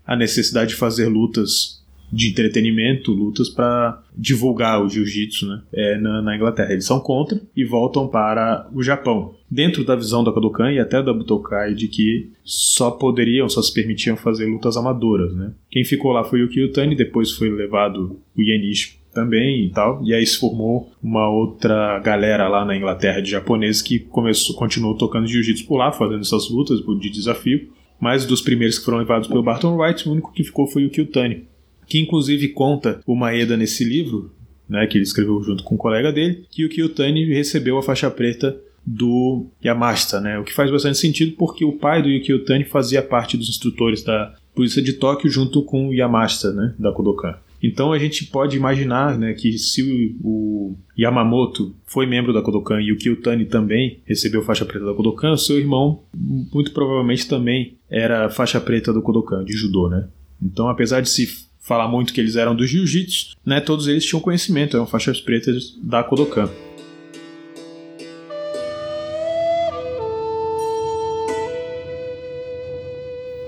[0.07, 1.82] a necessidade de fazer lutas
[2.13, 6.71] de entretenimento, lutas para divulgar o jiu-jitsu né, é, na, na, Inglaterra.
[6.71, 9.33] Eles são contra e voltam para o Japão.
[9.49, 13.73] Dentro da visão da Kodokan e até da Butokai de que só poderiam, só se
[13.73, 15.33] permitiam fazer lutas amadoras.
[15.33, 15.53] Né?
[15.71, 19.99] Quem ficou lá foi o Kyutani, depois foi levado o Yenishi também e tal.
[20.03, 24.95] E aí se formou uma outra galera lá na Inglaterra de japoneses que começou, continuou
[24.95, 27.69] tocando jiu-jitsu por lá, fazendo essas lutas de desafio.
[27.99, 30.89] Mas dos primeiros que foram levados pelo Barton Wright, o único que ficou foi o
[30.89, 31.52] Kyutani
[31.87, 34.31] que inclusive conta o Maeda nesse livro,
[34.67, 38.09] né, que ele escreveu junto com um colega dele, que o Kyutani recebeu a faixa
[38.09, 42.65] preta do Yamashita, né, o que faz bastante sentido porque o pai do Yukio Tani
[42.65, 47.35] fazia parte dos instrutores da polícia de Tóquio junto com o Yamashita, né, da Kodokan.
[47.61, 52.91] Então a gente pode imaginar né, que se o, Yamamoto foi membro da Kodokan e
[52.91, 58.59] o Kyutani também recebeu faixa preta da Kodokan, seu irmão muito provavelmente também era faixa
[58.59, 60.07] preta do Kodokan, de judô, né?
[60.41, 63.61] Então, apesar de se falar muito que eles eram do jiu-jitsu, né?
[63.61, 66.49] Todos eles tinham conhecimento, eram faixas pretas da Kodokan.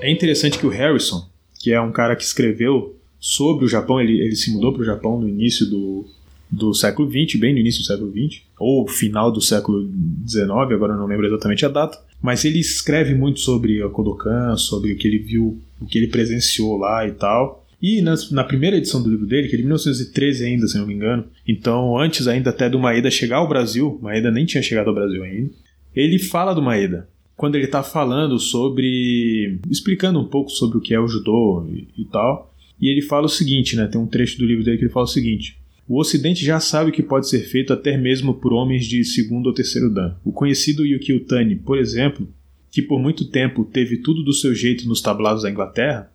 [0.02, 1.28] É interessante que o Harrison,
[1.60, 4.86] que é um cara que escreveu sobre o Japão, ele, ele se mudou para o
[4.86, 6.06] Japão no início do,
[6.50, 9.90] do século XX, bem no início do século XX, ou final do século
[10.28, 14.94] XIX, agora não lembro exatamente a data, mas ele escreve muito sobre a Kodokan, sobre
[14.94, 17.65] o que ele viu, o que ele presenciou lá e tal.
[17.82, 20.88] E na, na, primeira edição do livro dele, que é de 1913 ainda, se não
[20.88, 24.88] me engano, então antes ainda até do Maeda chegar ao Brasil, Maeda nem tinha chegado
[24.88, 25.52] ao Brasil ainda,
[25.96, 27.08] ele fala do Maeda.
[27.36, 29.60] Quando ele está falando sobre.
[29.70, 32.54] explicando um pouco sobre o que é o judô e, e tal.
[32.80, 33.88] E ele fala o seguinte, né?
[33.88, 35.58] Tem um trecho do livro dele que ele fala o seguinte:
[35.88, 39.48] o Ocidente já sabe o que pode ser feito até mesmo por homens de segundo
[39.48, 40.16] ou terceiro dan.
[40.24, 40.84] O conhecido
[41.28, 42.28] Tani, por exemplo,
[42.72, 46.12] que por muito tempo teve tudo do seu jeito nos tablados da Inglaterra,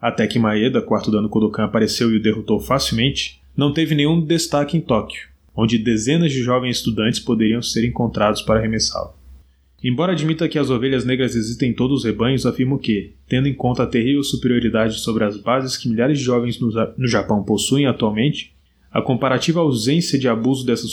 [0.00, 4.76] até que Maeda, quarto dano Kodokan, apareceu e o derrotou facilmente, não teve nenhum destaque
[4.76, 9.18] em Tóquio, onde dezenas de jovens estudantes poderiam ser encontrados para arremessá-lo.
[9.82, 13.54] Embora admita que as ovelhas negras existem em todos os rebanhos, afirmo que, tendo em
[13.54, 16.70] conta a terrível superioridade sobre as bases que milhares de jovens no,
[17.06, 18.52] Japão possuem atualmente,
[18.90, 20.86] a comparativa ausência de abuso dessa,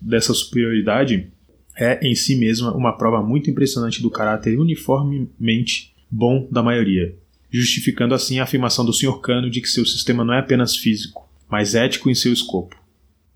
[0.00, 1.28] dessa superioridade
[1.76, 7.14] é em si mesma uma prova muito impressionante do caráter uniformemente bom da maioria,
[7.52, 9.20] justificando assim a afirmação do Sr.
[9.20, 12.74] Kano de que seu sistema não é apenas físico, mas ético em seu escopo.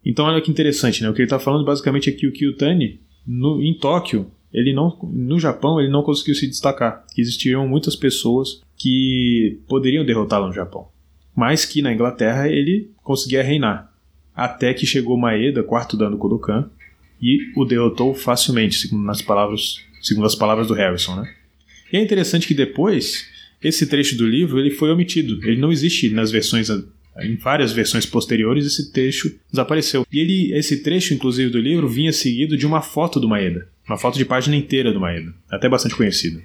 [0.04, 1.10] Então olha que interessante, né?
[1.10, 4.96] O que ele está falando basicamente é que o Kyutani, no, em Tóquio, ele não,
[5.12, 7.04] no Japão, ele não conseguiu se destacar.
[7.12, 10.88] Que existiam muitas pessoas que poderiam derrotá-lo no Japão,
[11.34, 13.92] mas que na Inglaterra ele conseguia reinar.
[14.34, 16.70] Até que chegou Maeda, quarto dano Kodokan,
[17.20, 21.34] e o derrotou facilmente, segundo, nas palavras, segundo as palavras do Harrison, né?
[21.92, 23.26] E é interessante que depois
[23.62, 25.38] esse trecho do livro ele foi omitido.
[25.46, 26.68] Ele não existe nas versões
[27.20, 30.06] em várias versões posteriores esse trecho desapareceu.
[30.12, 33.68] E ele, esse trecho, inclusive, do livro vinha seguido de uma foto do Maeda.
[33.88, 35.32] Uma foto de página inteira do Maeda.
[35.50, 36.42] Até bastante conhecido.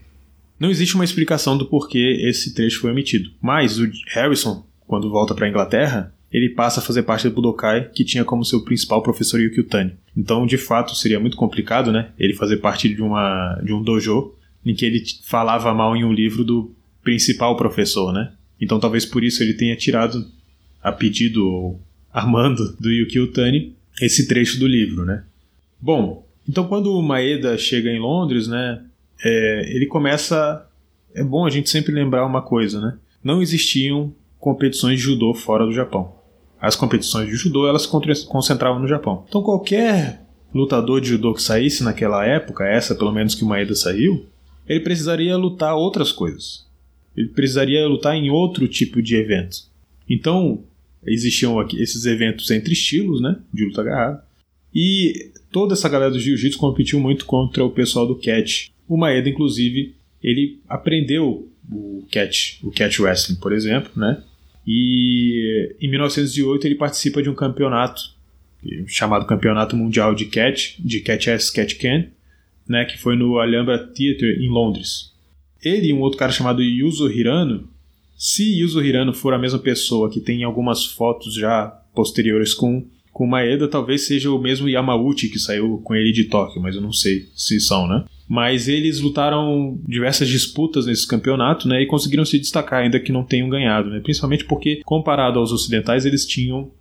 [0.60, 3.32] Não existe uma explicação do porquê esse trecho foi omitido.
[3.42, 7.90] Mas o Harrison, quando volta para a Inglaterra, ele passa a fazer parte do Budokai,
[7.90, 9.94] que tinha como seu principal professor Yukio Tani.
[10.16, 12.12] Então, de fato, seria muito complicado, né?
[12.18, 14.34] Ele fazer parte de, uma, de um dojo
[14.66, 18.32] em que ele falava mal em um livro do principal professor, né?
[18.60, 20.26] Então talvez por isso ele tenha tirado
[20.82, 21.82] a pedido ou
[22.14, 25.24] armando do Yukio Tani esse trecho do livro, né?
[25.80, 28.84] Bom, então quando o Maeda chega em Londres, né,
[29.24, 30.68] é, ele começa...
[31.14, 32.98] É bom a gente sempre lembrar uma coisa, né?
[33.22, 36.16] Não existiam competições de judô fora do Japão.
[36.60, 39.26] As competições de judô elas se concentravam no Japão.
[39.28, 43.76] Então qualquer lutador de judô que saísse naquela época, essa pelo menos que o Maeda
[43.76, 44.26] saiu,
[44.68, 46.71] ele precisaria lutar outras coisas
[47.16, 49.58] ele precisaria lutar em outro tipo de evento.
[50.10, 50.64] Então,
[51.06, 54.24] existiam aqui esses eventos entre estilos, né, de luta agarrada.
[54.74, 58.70] E toda essa galera do jiu-jitsu competiu muito contra o pessoal do catch.
[58.88, 64.24] O Maeda, inclusive, ele aprendeu o catch, o catch wrestling, por exemplo, né?
[64.66, 68.02] E em 1908 ele participa de um campeonato
[68.86, 72.06] chamado Campeonato Mundial de Catch, de Catch S Catch Can,
[72.68, 75.11] né, que foi no Alhambra Theatre em Londres
[75.64, 77.68] ele e um outro cara chamado Yuzo Hirano,
[78.18, 83.28] se Yuzo Hirano for a mesma pessoa que tem algumas fotos já posteriores com com
[83.28, 86.94] Maeda, talvez seja o mesmo Yamauchi que saiu com ele de Tóquio, mas eu não
[86.94, 88.06] sei se são, né?
[88.28, 91.82] Mas eles lutaram diversas disputas nesse campeonato, né?
[91.82, 94.00] E conseguiram se destacar, ainda que não tenham ganhado, né?
[94.00, 96.72] Principalmente porque, comparado aos ocidentais, eles tinham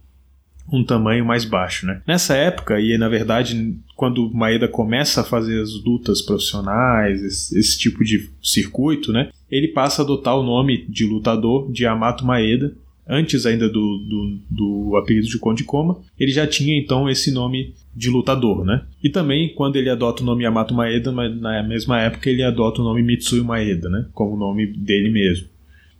[0.72, 2.00] um tamanho mais baixo, né?
[2.06, 7.78] Nessa época, e na verdade, quando Maeda começa a fazer as lutas profissionais, esse, esse,
[7.78, 9.30] tipo de circuito, né?
[9.50, 12.74] Ele passa a adotar o nome de lutador de Amato Maeda,
[13.10, 17.74] antes ainda do, do, do apelido de Conde Koma, ele já tinha então esse nome
[17.94, 18.84] de lutador, né?
[19.02, 22.84] E também quando ele adota o nome Yamato Maeda, na mesma época ele adota o
[22.84, 24.06] nome Mitsui Maeda, né?
[24.12, 25.48] Como o nome dele mesmo,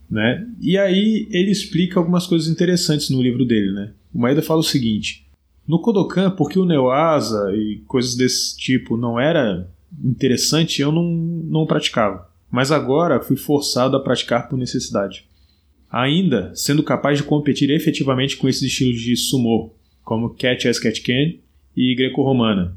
[0.09, 0.47] né?
[0.61, 3.91] E aí ele explica algumas coisas interessantes no livro dele, né?
[4.13, 5.27] O Maeda fala o seguinte:
[5.67, 9.71] no Kodokan, porque o Neoasa e coisas desse tipo não era
[10.03, 12.29] interessante, eu não, não praticava.
[12.51, 15.29] Mas agora fui forçado a praticar por necessidade.
[15.91, 19.73] Ainda sendo capaz de competir efetivamente com esses estilos de sumo,
[20.05, 21.35] como Catch as Catch Can
[21.77, 22.77] e greco-romana.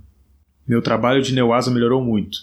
[0.68, 2.38] Meu trabalho de Neoasa melhorou muito.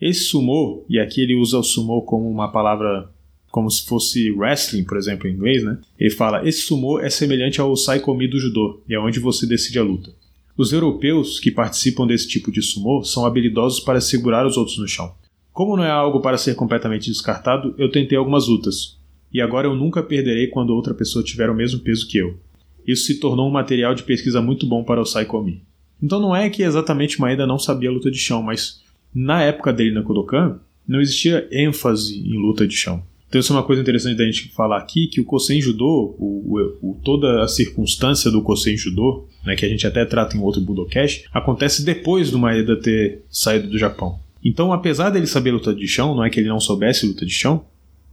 [0.00, 3.10] Esse sumo, e aqui ele usa o sumo como uma palavra
[3.50, 5.78] como se fosse wrestling, por exemplo, em inglês, né?
[5.98, 9.78] Ele fala: esse sumo é semelhante ao saikomi do judô, e é onde você decide
[9.78, 10.12] a luta.
[10.56, 14.88] Os europeus que participam desse tipo de sumo são habilidosos para segurar os outros no
[14.88, 15.14] chão.
[15.52, 18.98] Como não é algo para ser completamente descartado, eu tentei algumas lutas,
[19.32, 22.38] e agora eu nunca perderei quando outra pessoa tiver o mesmo peso que eu.
[22.86, 25.62] Isso se tornou um material de pesquisa muito bom para o Saikomi.
[26.02, 28.80] Então não é que exatamente Maeda não sabia luta de chão, mas
[29.14, 33.02] na época dele na Kodokan, não existia ênfase em luta de chão.
[33.28, 36.78] Então isso é uma coisa interessante da gente falar aqui, que o Kosen Judô, o,
[36.82, 40.40] o, o, toda a circunstância do Kosen Judô, né, que a gente até trata em
[40.40, 44.18] outro Budokast, acontece depois do Maeda ter saído do Japão.
[44.42, 47.32] Então, apesar dele saber luta de chão, não é que ele não soubesse luta de
[47.32, 47.64] chão,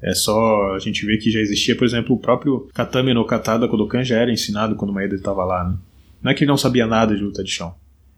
[0.01, 3.57] é só a gente ver que já existia, por exemplo, o próprio Katame no Kata
[3.57, 5.77] da Kodokan já era ensinado quando o Maeda estava lá, né?
[6.21, 7.73] Não é que ele não sabia nada de luta de chão.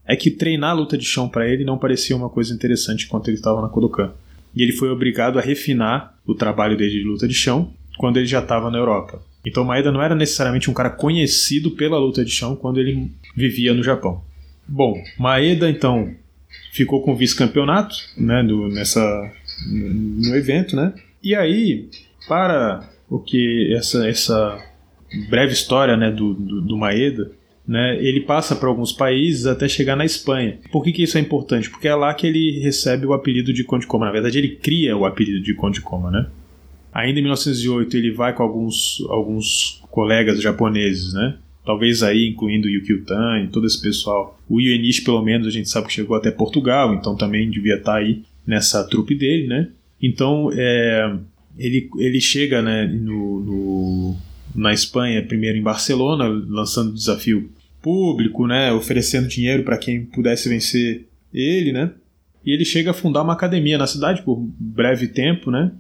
[0.06, 3.38] É que treinar luta de chão para ele não parecia uma coisa interessante enquanto ele
[3.38, 4.14] estava na Kodokan
[4.56, 8.28] e ele foi obrigado a refinar o trabalho dele de luta de chão quando ele
[8.28, 9.22] já estava na Europa.
[9.46, 13.74] Então Maeda não era necessariamente um cara conhecido pela luta de chão quando ele vivia
[13.74, 14.22] no Japão.
[14.68, 16.14] Bom, Maeda então
[16.72, 19.32] ficou com vice-campeonato né, do, nessa,
[19.72, 20.94] no evento, né?
[21.24, 21.90] E aí,
[22.28, 24.64] para o que essa, essa
[25.30, 27.32] breve história né, do, do, do Maeda,
[27.68, 30.58] né, ele passa para alguns países até chegar na Espanha.
[30.72, 31.70] Por que, que isso é importante?
[31.70, 34.06] Porque é lá que ele recebe o apelido de Conde Coma.
[34.06, 36.28] Na verdade, ele cria o apelido de Conde Coma, né?
[36.94, 41.38] Ainda em 1908, ele vai com alguns, alguns colegas japoneses, né?
[41.66, 44.40] Talvez aí incluindo o Yukio Tani, todo esse pessoal.
[44.48, 47.92] O Yuenichi, pelo menos, a gente sabe que chegou até Portugal, então também devia estar
[47.92, 49.68] tá aí nessa trupe dele, né?
[50.02, 51.14] Então, é,
[51.58, 54.16] ele, ele chega né, no, no,
[54.56, 57.52] na Espanha, primeiro em Barcelona, lançando o desafio
[57.88, 61.94] público, né, oferecendo dinheiro para quem pudesse vencer ele, né?
[62.46, 65.72] E ele chega a fundar uma academia na cidade por breve tempo, né?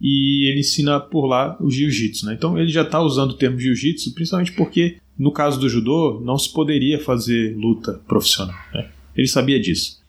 [0.00, 2.32] E ele ensina por lá o jiu-jitsu, né?
[2.32, 6.38] Então ele já está usando o termo jiu-jitsu, principalmente porque no caso do judô não
[6.38, 8.56] se poderia fazer luta profissional.
[8.72, 8.88] Né?
[9.14, 10.02] Ele sabia disso.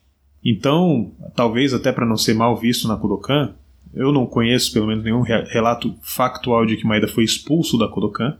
[0.43, 3.53] Então, talvez até para não ser mal visto na Kodokan,
[3.93, 8.37] eu não conheço pelo menos nenhum relato factual de que Maeda foi expulso da Kodokan,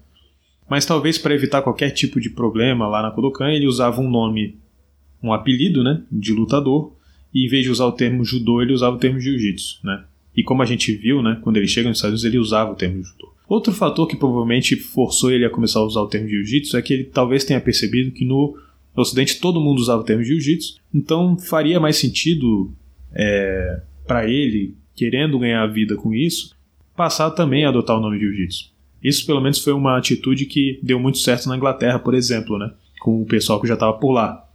[0.70, 4.58] mas talvez para evitar qualquer tipo de problema lá na Kodokan, ele usava um nome,
[5.22, 6.94] um apelido, né, de lutador,
[7.34, 10.06] e em vez de usar o termo judô, ele usava o termo jiu-jitsu, né?
[10.36, 12.76] E como a gente viu, né, quando ele chega nos Estados Unidos, ele usava o
[12.76, 13.34] termo judô.
[13.48, 16.94] Outro fator que provavelmente forçou ele a começar a usar o termo jiu-jitsu é que
[16.94, 18.58] ele talvez tenha percebido que no
[18.96, 22.74] Ocidente todo mundo usava o termo jiu-jitsu, então faria mais sentido
[23.14, 26.56] é, para ele, querendo ganhar a vida com isso,
[26.96, 28.74] passar também a adotar o nome jiu-jitsu.
[29.08, 32.72] Isso, pelo menos, foi uma atitude que deu muito certo na Inglaterra, por exemplo, né?
[33.06, 34.50] com o pessoal que já estava por lá.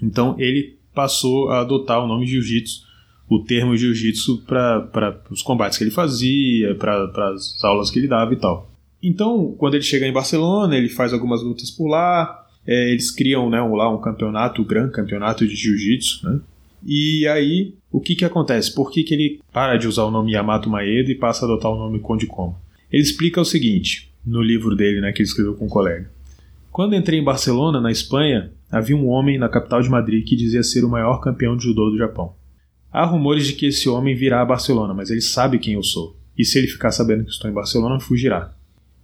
[0.00, 2.80] Então, ele passou a adotar o nome jiu-jitsu,
[3.28, 8.32] o termo jiu-jitsu, para os combates que ele fazia, para as aulas que ele dava
[8.32, 8.70] e tal.
[9.02, 13.50] Então, quando ele chega em Barcelona, ele faz algumas lutas por lá, é, eles criam
[13.50, 16.40] né, um, lá um campeonato, o Gran Campeonato de Jiu-Jitsu, né?
[16.86, 18.74] E aí, o que que acontece?
[18.74, 21.70] Por que, que ele para de usar o nome Yamato Maeda e passa a adotar
[21.70, 22.63] o nome Konde Koma?
[22.94, 26.08] Ele explica o seguinte, no livro dele, né, que ele escreveu com um colega.
[26.70, 30.62] Quando entrei em Barcelona, na Espanha, havia um homem na capital de Madrid que dizia
[30.62, 32.36] ser o maior campeão de judô do Japão.
[32.92, 36.16] Há rumores de que esse homem virá a Barcelona, mas ele sabe quem eu sou.
[36.38, 38.54] E se ele ficar sabendo que estou em Barcelona, fugirá.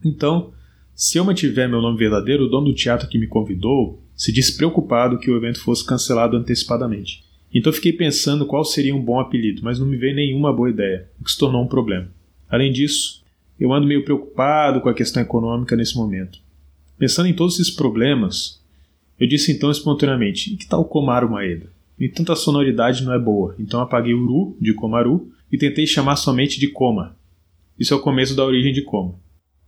[0.05, 0.53] Então,
[0.95, 4.57] se eu mantiver meu nome verdadeiro, o dono do teatro que me convidou se disse
[4.57, 7.25] preocupado que o evento fosse cancelado antecipadamente.
[7.53, 11.09] Então fiquei pensando qual seria um bom apelido, mas não me veio nenhuma boa ideia,
[11.21, 12.09] o que se tornou um problema.
[12.49, 13.20] Além disso,
[13.61, 16.39] eu ando meio preocupado com a questão econômica nesse momento.
[16.99, 18.61] Pensando em todos esses problemas,
[19.19, 21.71] eu disse então espontaneamente: e que tal Komaru Maeda?
[21.99, 25.87] No entanto, a sonoridade não é boa, então apaguei o Ru de Komaru e tentei
[25.87, 27.15] chamar somente de Koma.
[27.79, 29.15] Isso é o começo da origem de Koma.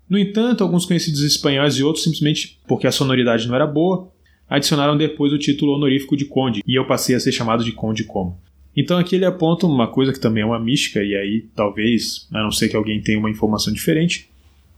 [0.09, 4.11] No entanto, alguns conhecidos espanhóis e outros, simplesmente porque a sonoridade não era boa,
[4.49, 8.05] adicionaram depois o título honorífico de Conde, e eu passei a ser chamado de Conde
[8.05, 8.37] Koma.
[8.77, 12.43] Então aqui ele aponta uma coisa que também é uma mística, e aí talvez, a
[12.43, 14.31] não ser que alguém tenha uma informação diferente,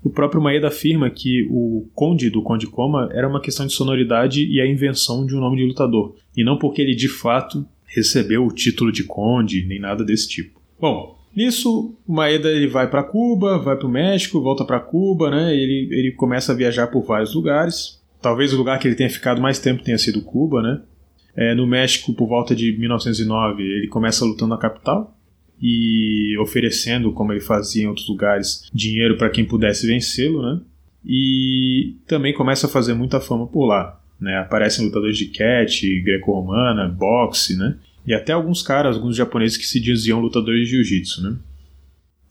[0.04, 4.46] O próprio Maeda afirma que o Conde do Conde Koma era uma questão de sonoridade
[4.46, 8.44] e a invenção de um nome de lutador, e não porque ele de fato recebeu
[8.44, 10.60] o título de Conde, nem nada desse tipo.
[10.78, 15.30] Bom, nisso o Maeda ele vai para Cuba, vai para o México, volta para Cuba,
[15.30, 15.56] né?
[15.56, 17.98] Ele, ele começa a viajar por vários lugares.
[18.20, 20.82] Talvez o lugar que ele tenha ficado mais tempo tenha sido Cuba, né?
[21.36, 25.16] É, no México, por volta de 1909, ele começa lutando na capital
[25.60, 30.60] e oferecendo, como ele fazia em outros lugares, dinheiro para quem pudesse vencê-lo, né?
[31.04, 34.00] E também começa a fazer muita fama por lá.
[34.20, 34.38] Né?
[34.38, 37.76] Aparecem lutadores de catch, greco-romana, boxe, né?
[38.06, 41.36] E até alguns caras, alguns japoneses que se diziam lutadores de jiu-jitsu, né?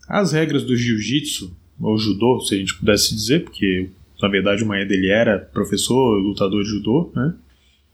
[0.08, 3.90] As regras do jiu-jitsu, ou judô, se a gente pudesse dizer, porque
[4.22, 7.34] na verdade o Maeda ele era professor, lutador de judô, né?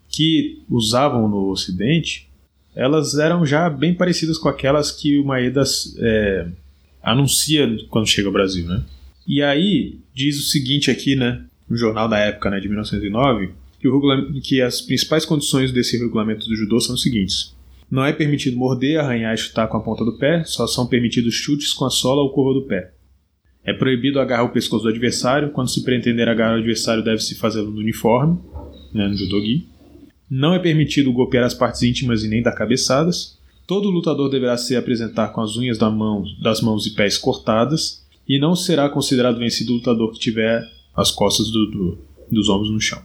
[0.10, 2.30] Que usavam no ocidente,
[2.76, 5.64] elas eram já bem parecidas com aquelas que o Maeda
[5.97, 6.47] é,
[7.01, 8.84] anuncia quando chega ao Brasil, né?
[9.28, 11.43] E aí diz o seguinte aqui, né?
[11.70, 16.47] No jornal da época, né, de 1909, que, o que as principais condições desse regulamento
[16.47, 17.55] do judô são os seguintes.
[17.89, 21.34] Não é permitido morder, arranhar e chutar com a ponta do pé, só são permitidos
[21.34, 22.91] chutes com a sola ou curva do pé.
[23.64, 27.70] É proibido agarrar o pescoço do adversário, quando se pretender agarrar o adversário deve-se fazê-lo
[27.70, 28.39] no uniforme,
[28.93, 29.68] né, no judogi.
[30.30, 33.38] Não é permitido golpear as partes íntimas e nem dar cabeçadas.
[33.65, 38.05] Todo lutador deverá se apresentar com as unhas da mão, das mãos e pés cortadas,
[38.27, 40.63] e não será considerado vencido o lutador que tiver
[40.95, 41.97] as costas do, do,
[42.32, 43.01] dos ombros no chão.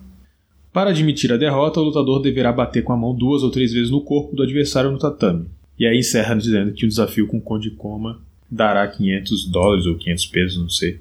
[0.72, 3.90] Para admitir a derrota, o lutador deverá bater com a mão duas ou três vezes
[3.90, 5.46] no corpo do adversário no tatame.
[5.78, 8.20] E aí encerra dizendo que o desafio com o Conde Koma
[8.50, 11.00] dará 500 dólares ou 500 pesos, não sei,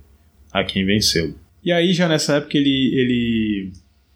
[0.51, 1.33] a quem venceu.
[1.63, 3.71] E aí já nessa época ele, ele,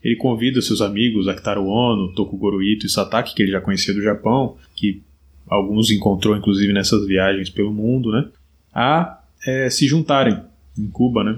[0.07, 4.01] ele convida seus amigos, Akitaro Ono, Tokugoro Ito e Sataki, que ele já conhecia do
[4.01, 5.01] Japão, que
[5.45, 8.29] alguns encontrou inclusive nessas viagens pelo mundo, né,
[8.73, 10.39] a é, se juntarem
[10.79, 11.37] em Cuba, né.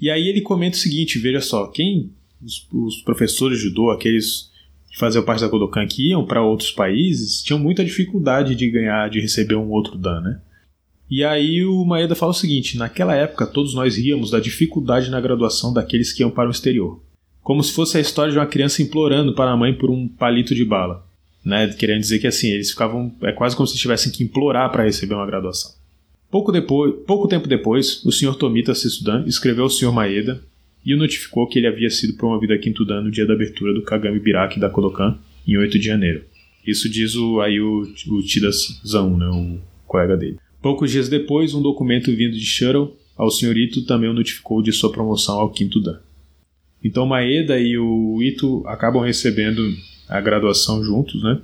[0.00, 2.10] E aí ele comenta o seguinte, veja só, quem
[2.42, 4.50] os, os professores de judô, aqueles
[4.90, 9.08] que faziam parte da Kodokan que iam para outros países, tinham muita dificuldade de ganhar,
[9.08, 10.40] de receber um outro dan, né?
[11.08, 15.20] E aí o Maeda fala o seguinte: naquela época todos nós ríamos da dificuldade na
[15.20, 17.00] graduação daqueles que iam para o exterior,
[17.46, 20.52] como se fosse a história de uma criança implorando para a mãe por um palito
[20.52, 21.06] de bala,
[21.44, 21.68] né?
[21.68, 25.14] Querendo dizer que assim eles ficavam é quase como se tivessem que implorar para receber
[25.14, 25.70] uma graduação.
[26.28, 28.34] Pouco depois, pouco tempo depois, o Sr.
[28.34, 29.92] Tomita Sessudan escreveu ao Sr.
[29.92, 30.42] Maeda
[30.84, 33.72] e o notificou que ele havia sido promovido a quinto dan no dia da abertura
[33.72, 35.16] do Kagami Biraki da Kodokan,
[35.46, 36.24] em 8 de janeiro.
[36.66, 38.50] Isso diz o, aí o, o Tida
[38.84, 40.40] Zan, né, o colega dele.
[40.60, 44.90] Poucos dias depois, um documento vindo de Shuttle ao senhorito também o notificou de sua
[44.90, 46.00] promoção ao quinto dan.
[46.86, 49.60] Então Maeda e o Ito acabam recebendo
[50.08, 51.40] a graduação juntos, né?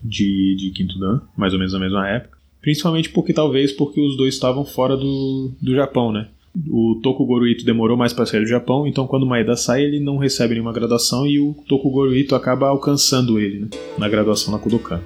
[0.00, 2.38] De, de quinto dan, mais ou menos na mesma época.
[2.60, 6.28] Principalmente porque talvez porque os dois estavam fora do, do Japão, né?
[6.68, 10.16] O Tokugoro Ito demorou mais para sair do Japão, então quando Maeda sai, ele não
[10.16, 13.68] recebe nenhuma graduação e o Tokugoro Ito acaba alcançando ele né,
[13.98, 15.00] na graduação na Kodokan.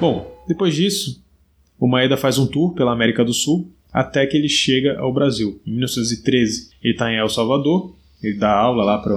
[0.00, 1.22] Bom, depois disso,
[1.80, 5.60] o Maeda faz um tour pela América do Sul até que ele chega ao Brasil.
[5.66, 9.16] Em 1913, ele está em El Salvador, ele dá aula lá para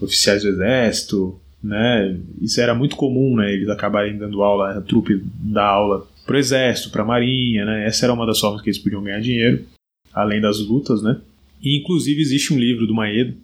[0.00, 2.18] oficiais do exército, né?
[2.40, 3.52] Isso era muito comum, né?
[3.52, 7.86] Eles acabarem dando aula, a trupe dar aula pro exército, pra marinha, né?
[7.86, 9.64] Essa era uma das formas que eles podiam ganhar dinheiro,
[10.12, 11.20] além das lutas, né?
[11.62, 13.34] E inclusive existe um livro do Maeda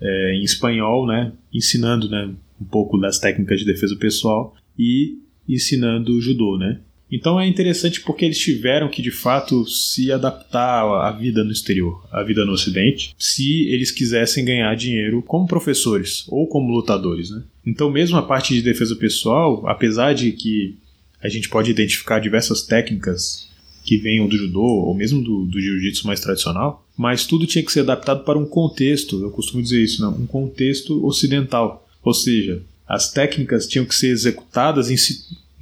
[0.00, 1.32] é, em espanhol, né?
[1.52, 2.30] Ensinando, né?
[2.60, 5.18] Um pouco das técnicas de defesa pessoal e
[5.48, 6.80] ensinando judô, né?
[7.12, 12.02] Então é interessante porque eles tiveram que de fato se adaptar à vida no exterior,
[12.10, 17.42] à vida no Ocidente, se eles quisessem ganhar dinheiro como professores ou como lutadores, né?
[17.66, 20.74] Então mesmo a parte de defesa pessoal, apesar de que
[21.22, 23.46] a gente pode identificar diversas técnicas
[23.84, 27.72] que venham do judô ou mesmo do, do jiu-jitsu mais tradicional, mas tudo tinha que
[27.72, 31.86] ser adaptado para um contexto, eu costumo dizer isso, não, um contexto ocidental.
[32.02, 34.96] Ou seja, as técnicas tinham que ser executadas em,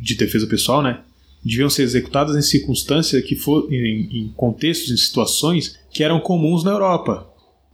[0.01, 1.01] de defesa pessoal, né?
[1.45, 6.62] Deviam ser executadas em circunstâncias que for, em, em contextos, em situações que eram comuns
[6.64, 7.26] na Europa.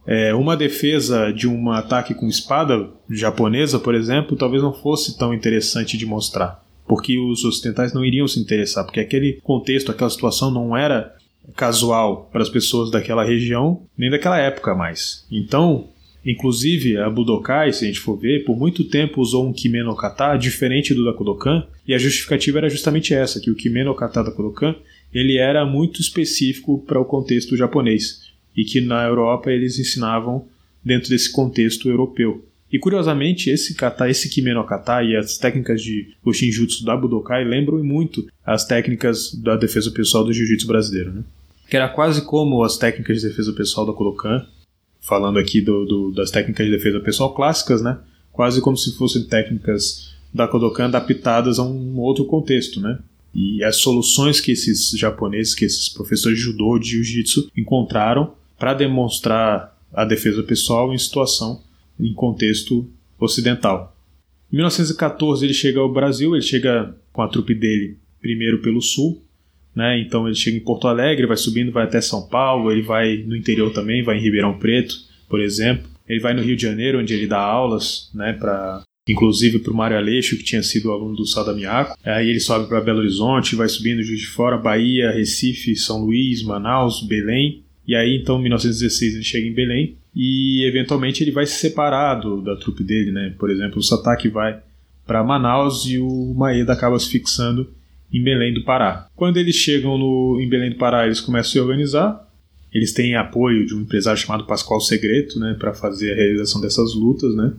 [0.05, 5.33] É, uma defesa de um ataque com espada japonesa, por exemplo, talvez não fosse tão
[5.33, 10.49] interessante de mostrar, porque os ocidentais não iriam se interessar, porque aquele contexto, aquela situação
[10.49, 11.13] não era
[11.55, 15.25] casual para as pessoas daquela região nem daquela época mais.
[15.29, 15.89] Então,
[16.25, 19.95] Inclusive, a Budokai, se a gente for ver, por muito tempo usou um Kime no
[19.95, 23.95] Kata diferente do da Kodokan, e a justificativa era justamente essa, que o Kime no
[23.95, 24.75] Kata da Kodokan
[25.13, 28.23] ele era muito específico para o contexto japonês,
[28.55, 30.45] e que na Europa eles ensinavam
[30.83, 32.43] dentro desse contexto europeu.
[32.71, 37.45] E curiosamente, esse kata, esse kime no kata e as técnicas de Oshinjutsu da Budokai
[37.45, 41.23] lembram muito as técnicas da defesa pessoal do jiu-jitsu brasileiro, né?
[41.69, 44.45] Que era quase como as técnicas de defesa pessoal da Kodokan,
[45.01, 47.97] falando aqui do, do, das técnicas de defesa pessoal clássicas, né?
[48.31, 52.99] Quase como se fossem técnicas da Kodokan adaptadas a um outro contexto, né?
[53.33, 58.73] E as soluções que esses japoneses, que esses professores de judô, de jiu-jitsu encontraram para
[58.73, 61.61] demonstrar a defesa pessoal em situação,
[61.99, 62.87] em contexto
[63.19, 63.95] ocidental.
[64.51, 69.21] Em 1914 ele chega ao Brasil, ele chega com a trupe dele primeiro pelo sul,
[69.77, 69.99] né?
[70.01, 73.35] Então ele chega em Porto Alegre, vai subindo, vai até São Paulo, ele vai no
[73.35, 74.95] interior também, vai em Ribeirão Preto,
[75.29, 75.87] por exemplo.
[76.09, 79.75] Ele vai no Rio de Janeiro, onde ele dá aulas, né, para inclusive para o
[79.75, 81.95] Mário Aleixo, que tinha sido aluno do Sadamiaco.
[82.03, 86.41] Aí ele sobe para Belo Horizonte, vai subindo Juiz de Fora, Bahia, Recife, São Luís,
[86.41, 87.63] Manaus, Belém.
[87.87, 92.15] E aí, então, em 1916, ele chega em Belém e, eventualmente, ele vai se separar
[92.15, 93.33] do, da trupe dele, né?
[93.39, 94.59] Por exemplo, o Sataki vai
[95.05, 97.76] para Manaus e o Maeda acaba se fixando
[98.11, 99.07] em Belém do Pará.
[99.15, 102.27] Quando eles chegam no, em Belém do Pará, eles começam a se organizar.
[102.73, 106.93] Eles têm apoio de um empresário chamado Pascoal Segreto, né, para fazer a realização dessas
[106.93, 107.53] lutas, né?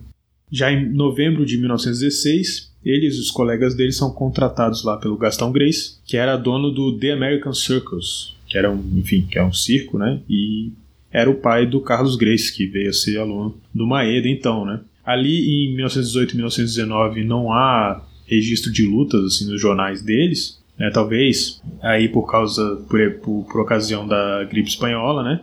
[0.51, 5.53] Já em novembro de 1916, eles e os colegas deles são contratados lá pelo Gastão
[5.53, 9.53] Grace, que era dono do The American Circus, que era um, enfim, que é um
[9.53, 10.21] circo, né?
[10.29, 10.73] E
[11.13, 14.81] era o pai do Carlos Grace, que veio a ser aluno do Maeda então, né?
[15.05, 20.91] Ali em 1918 e 1919 não há registro de lutas assim nos jornais deles, né?
[20.91, 25.41] Talvez aí por causa por, por, por ocasião da gripe espanhola, né?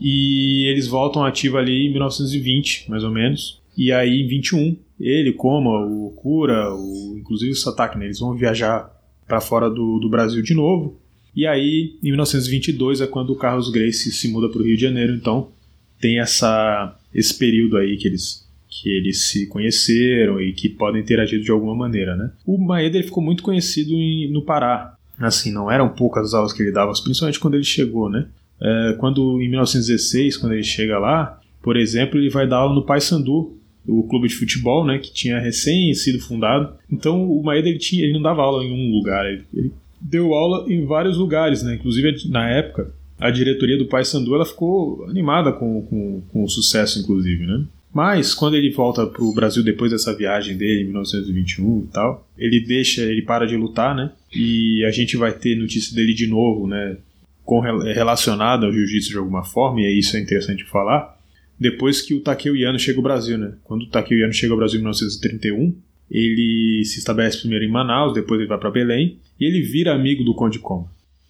[0.00, 3.60] E eles voltam ativa ali em 1920, mais ou menos.
[3.76, 8.34] E aí, em 21, ele, Coma, o Cura, o, inclusive o Satak, né, eles vão
[8.34, 8.90] viajar
[9.26, 11.00] para fora do, do Brasil de novo.
[11.34, 14.82] E aí, em 1922, é quando o Carlos Grace se muda para o Rio de
[14.82, 15.14] Janeiro.
[15.14, 15.48] Então,
[16.00, 21.18] tem essa, esse período aí que eles, que eles se conheceram e que podem ter
[21.18, 22.30] agido de alguma maneira, né?
[22.46, 24.94] O Maeda ele ficou muito conhecido em, no Pará.
[25.18, 28.28] Assim, não eram poucas as aulas que ele dava, principalmente quando ele chegou, né?
[28.60, 32.84] É, quando em 1916, quando ele chega lá, por exemplo, ele vai dar aula no
[32.84, 33.56] Paysandu,
[33.86, 36.74] o clube de futebol, né, que tinha recém sido fundado.
[36.90, 40.34] Então o Maeda ele, tinha, ele não dava aula em um lugar, ele, ele deu
[40.34, 41.74] aula em vários lugares, né?
[41.74, 47.00] Inclusive na época a diretoria do Paysandu ela ficou animada com, com, com o sucesso,
[47.00, 47.64] inclusive, né?
[47.92, 52.28] Mas quando ele volta para o Brasil depois dessa viagem dele em 1921 e tal,
[52.36, 54.12] ele deixa, ele para de lutar, né?
[54.34, 56.98] E a gente vai ter notícia dele de novo, né?
[57.44, 61.18] Com, relacionada ao jiu-jitsu de alguma forma, e isso é interessante falar
[61.58, 63.54] depois que o Takeo Yano chega ao Brasil, né?
[63.64, 65.74] Quando o Takeo Yano chega ao Brasil em 1931,
[66.10, 70.22] ele se estabelece primeiro em Manaus, depois ele vai para Belém, e ele vira amigo
[70.22, 70.86] do Conde Koma.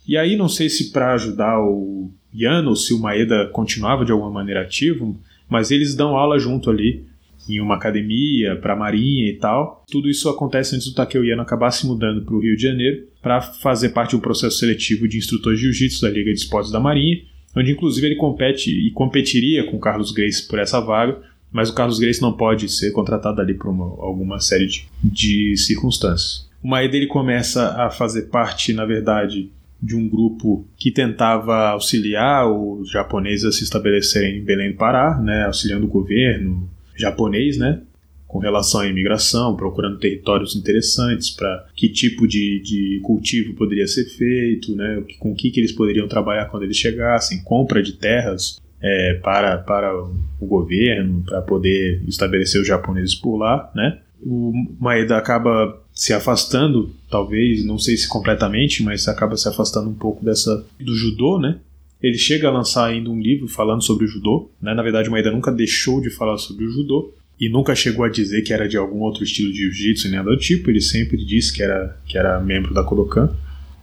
[0.07, 4.13] E aí não sei se para ajudar o Yano ou se o Maeda continuava de
[4.13, 5.19] alguma maneira ativo,
[5.49, 7.07] mas eles dão aula junto ali
[7.49, 9.85] em uma academia para a marinha e tal.
[9.91, 13.07] Tudo isso acontece antes do Takeo Yano acabar se mudando para o Rio de Janeiro
[13.23, 16.79] para fazer parte um processo seletivo de instrutores de jiu-jitsu da Liga de Esportes da
[16.79, 17.23] Marinha
[17.59, 21.21] onde inclusive ele compete e competiria com o Carlos Grace por essa vaga,
[21.51, 25.57] mas o Carlos Grace não pode ser contratado ali por uma, alguma série de, de
[25.57, 26.49] circunstâncias.
[26.63, 32.51] O Maeda ele começa a fazer parte, na verdade, de um grupo que tentava auxiliar
[32.51, 37.81] os japoneses a se estabelecerem em Belém do Pará, né, auxiliando o governo japonês, né,
[38.27, 44.05] com relação à imigração, procurando territórios interessantes para que tipo de, de cultivo poderia ser
[44.05, 49.15] feito, né, com que, que eles poderiam trabalhar quando eles chegassem, compra de terras é,
[49.23, 53.71] para, para o governo, para poder estabelecer os japoneses por lá.
[53.75, 53.99] Né.
[54.21, 59.95] O Maeda acaba se afastando, talvez, não sei se completamente, mas acaba se afastando um
[59.95, 61.59] pouco dessa do judô, né?
[62.01, 64.75] Ele chega a lançar ainda um livro falando sobre o judô, né?
[64.75, 68.09] Na verdade, o Maeda nunca deixou de falar sobre o judô, e nunca chegou a
[68.09, 71.17] dizer que era de algum outro estilo de jiu-jitsu nem nada do tipo, ele sempre
[71.17, 73.37] disse que era, que era membro da Kodokan.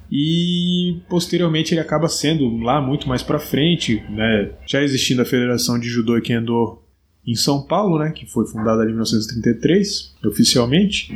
[0.10, 5.78] E posteriormente ele acaba sendo lá muito mais para frente, né, já existindo a Federação
[5.78, 6.80] de Judô e Kendo
[7.28, 11.14] em São Paulo, né, que foi fundada em 1933, oficialmente.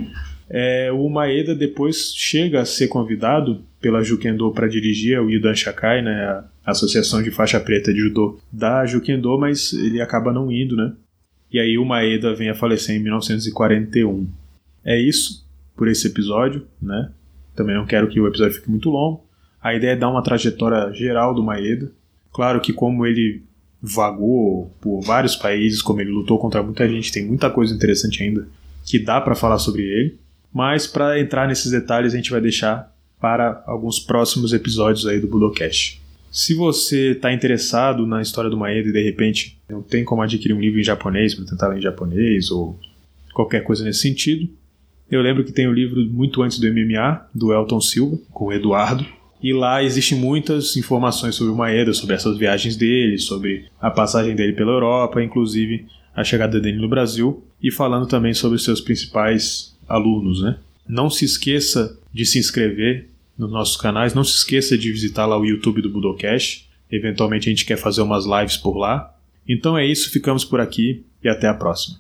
[0.50, 6.02] É, o Maeda depois chega a ser convidado pela Jukendo para dirigir o Yudan Shakai,
[6.02, 10.76] né, a Associação de Faixa Preta de Judô da Jukendo, mas ele acaba não indo,
[10.76, 10.94] né?
[11.52, 14.28] e aí o Maeda vem a falecer em 1941.
[14.86, 15.46] É isso
[15.76, 17.12] por esse episódio, né?
[17.56, 19.26] Também não quero que o episódio fique muito longo.
[19.62, 21.92] A ideia é dar uma trajetória geral do Maeda.
[22.32, 23.42] Claro que como ele
[23.82, 28.48] vagou por vários países, como ele lutou contra muita gente, tem muita coisa interessante ainda
[28.86, 30.20] que dá para falar sobre ele.
[30.54, 35.28] Mas para entrar nesses detalhes a gente vai deixar para alguns próximos episódios aí do
[35.28, 36.02] Budocast.
[36.32, 40.54] Se você está interessado na história do Maeda e de repente não tem como adquirir
[40.54, 42.80] um livro em japonês para tentar ler em japonês ou
[43.34, 44.48] qualquer coisa nesse sentido,
[45.10, 48.54] eu lembro que tem o livro muito antes do MMA, do Elton Silva, com o
[48.54, 49.06] Eduardo,
[49.42, 54.36] e lá existem muitas informações sobre o Maeda, sobre essas viagens dele, sobre a passagem
[54.36, 58.82] dele pela Europa, inclusive a chegada dele no Brasil, e falando também sobre os seus
[58.82, 60.58] principais alunos, né?
[60.88, 65.38] Não se esqueça de se inscrever nos nossos canais, não se esqueça de visitar lá
[65.38, 66.68] o YouTube do Budocast.
[66.92, 69.16] Eventualmente a gente quer fazer umas lives por lá.
[69.48, 71.98] Então é isso, ficamos por aqui e até a próxima.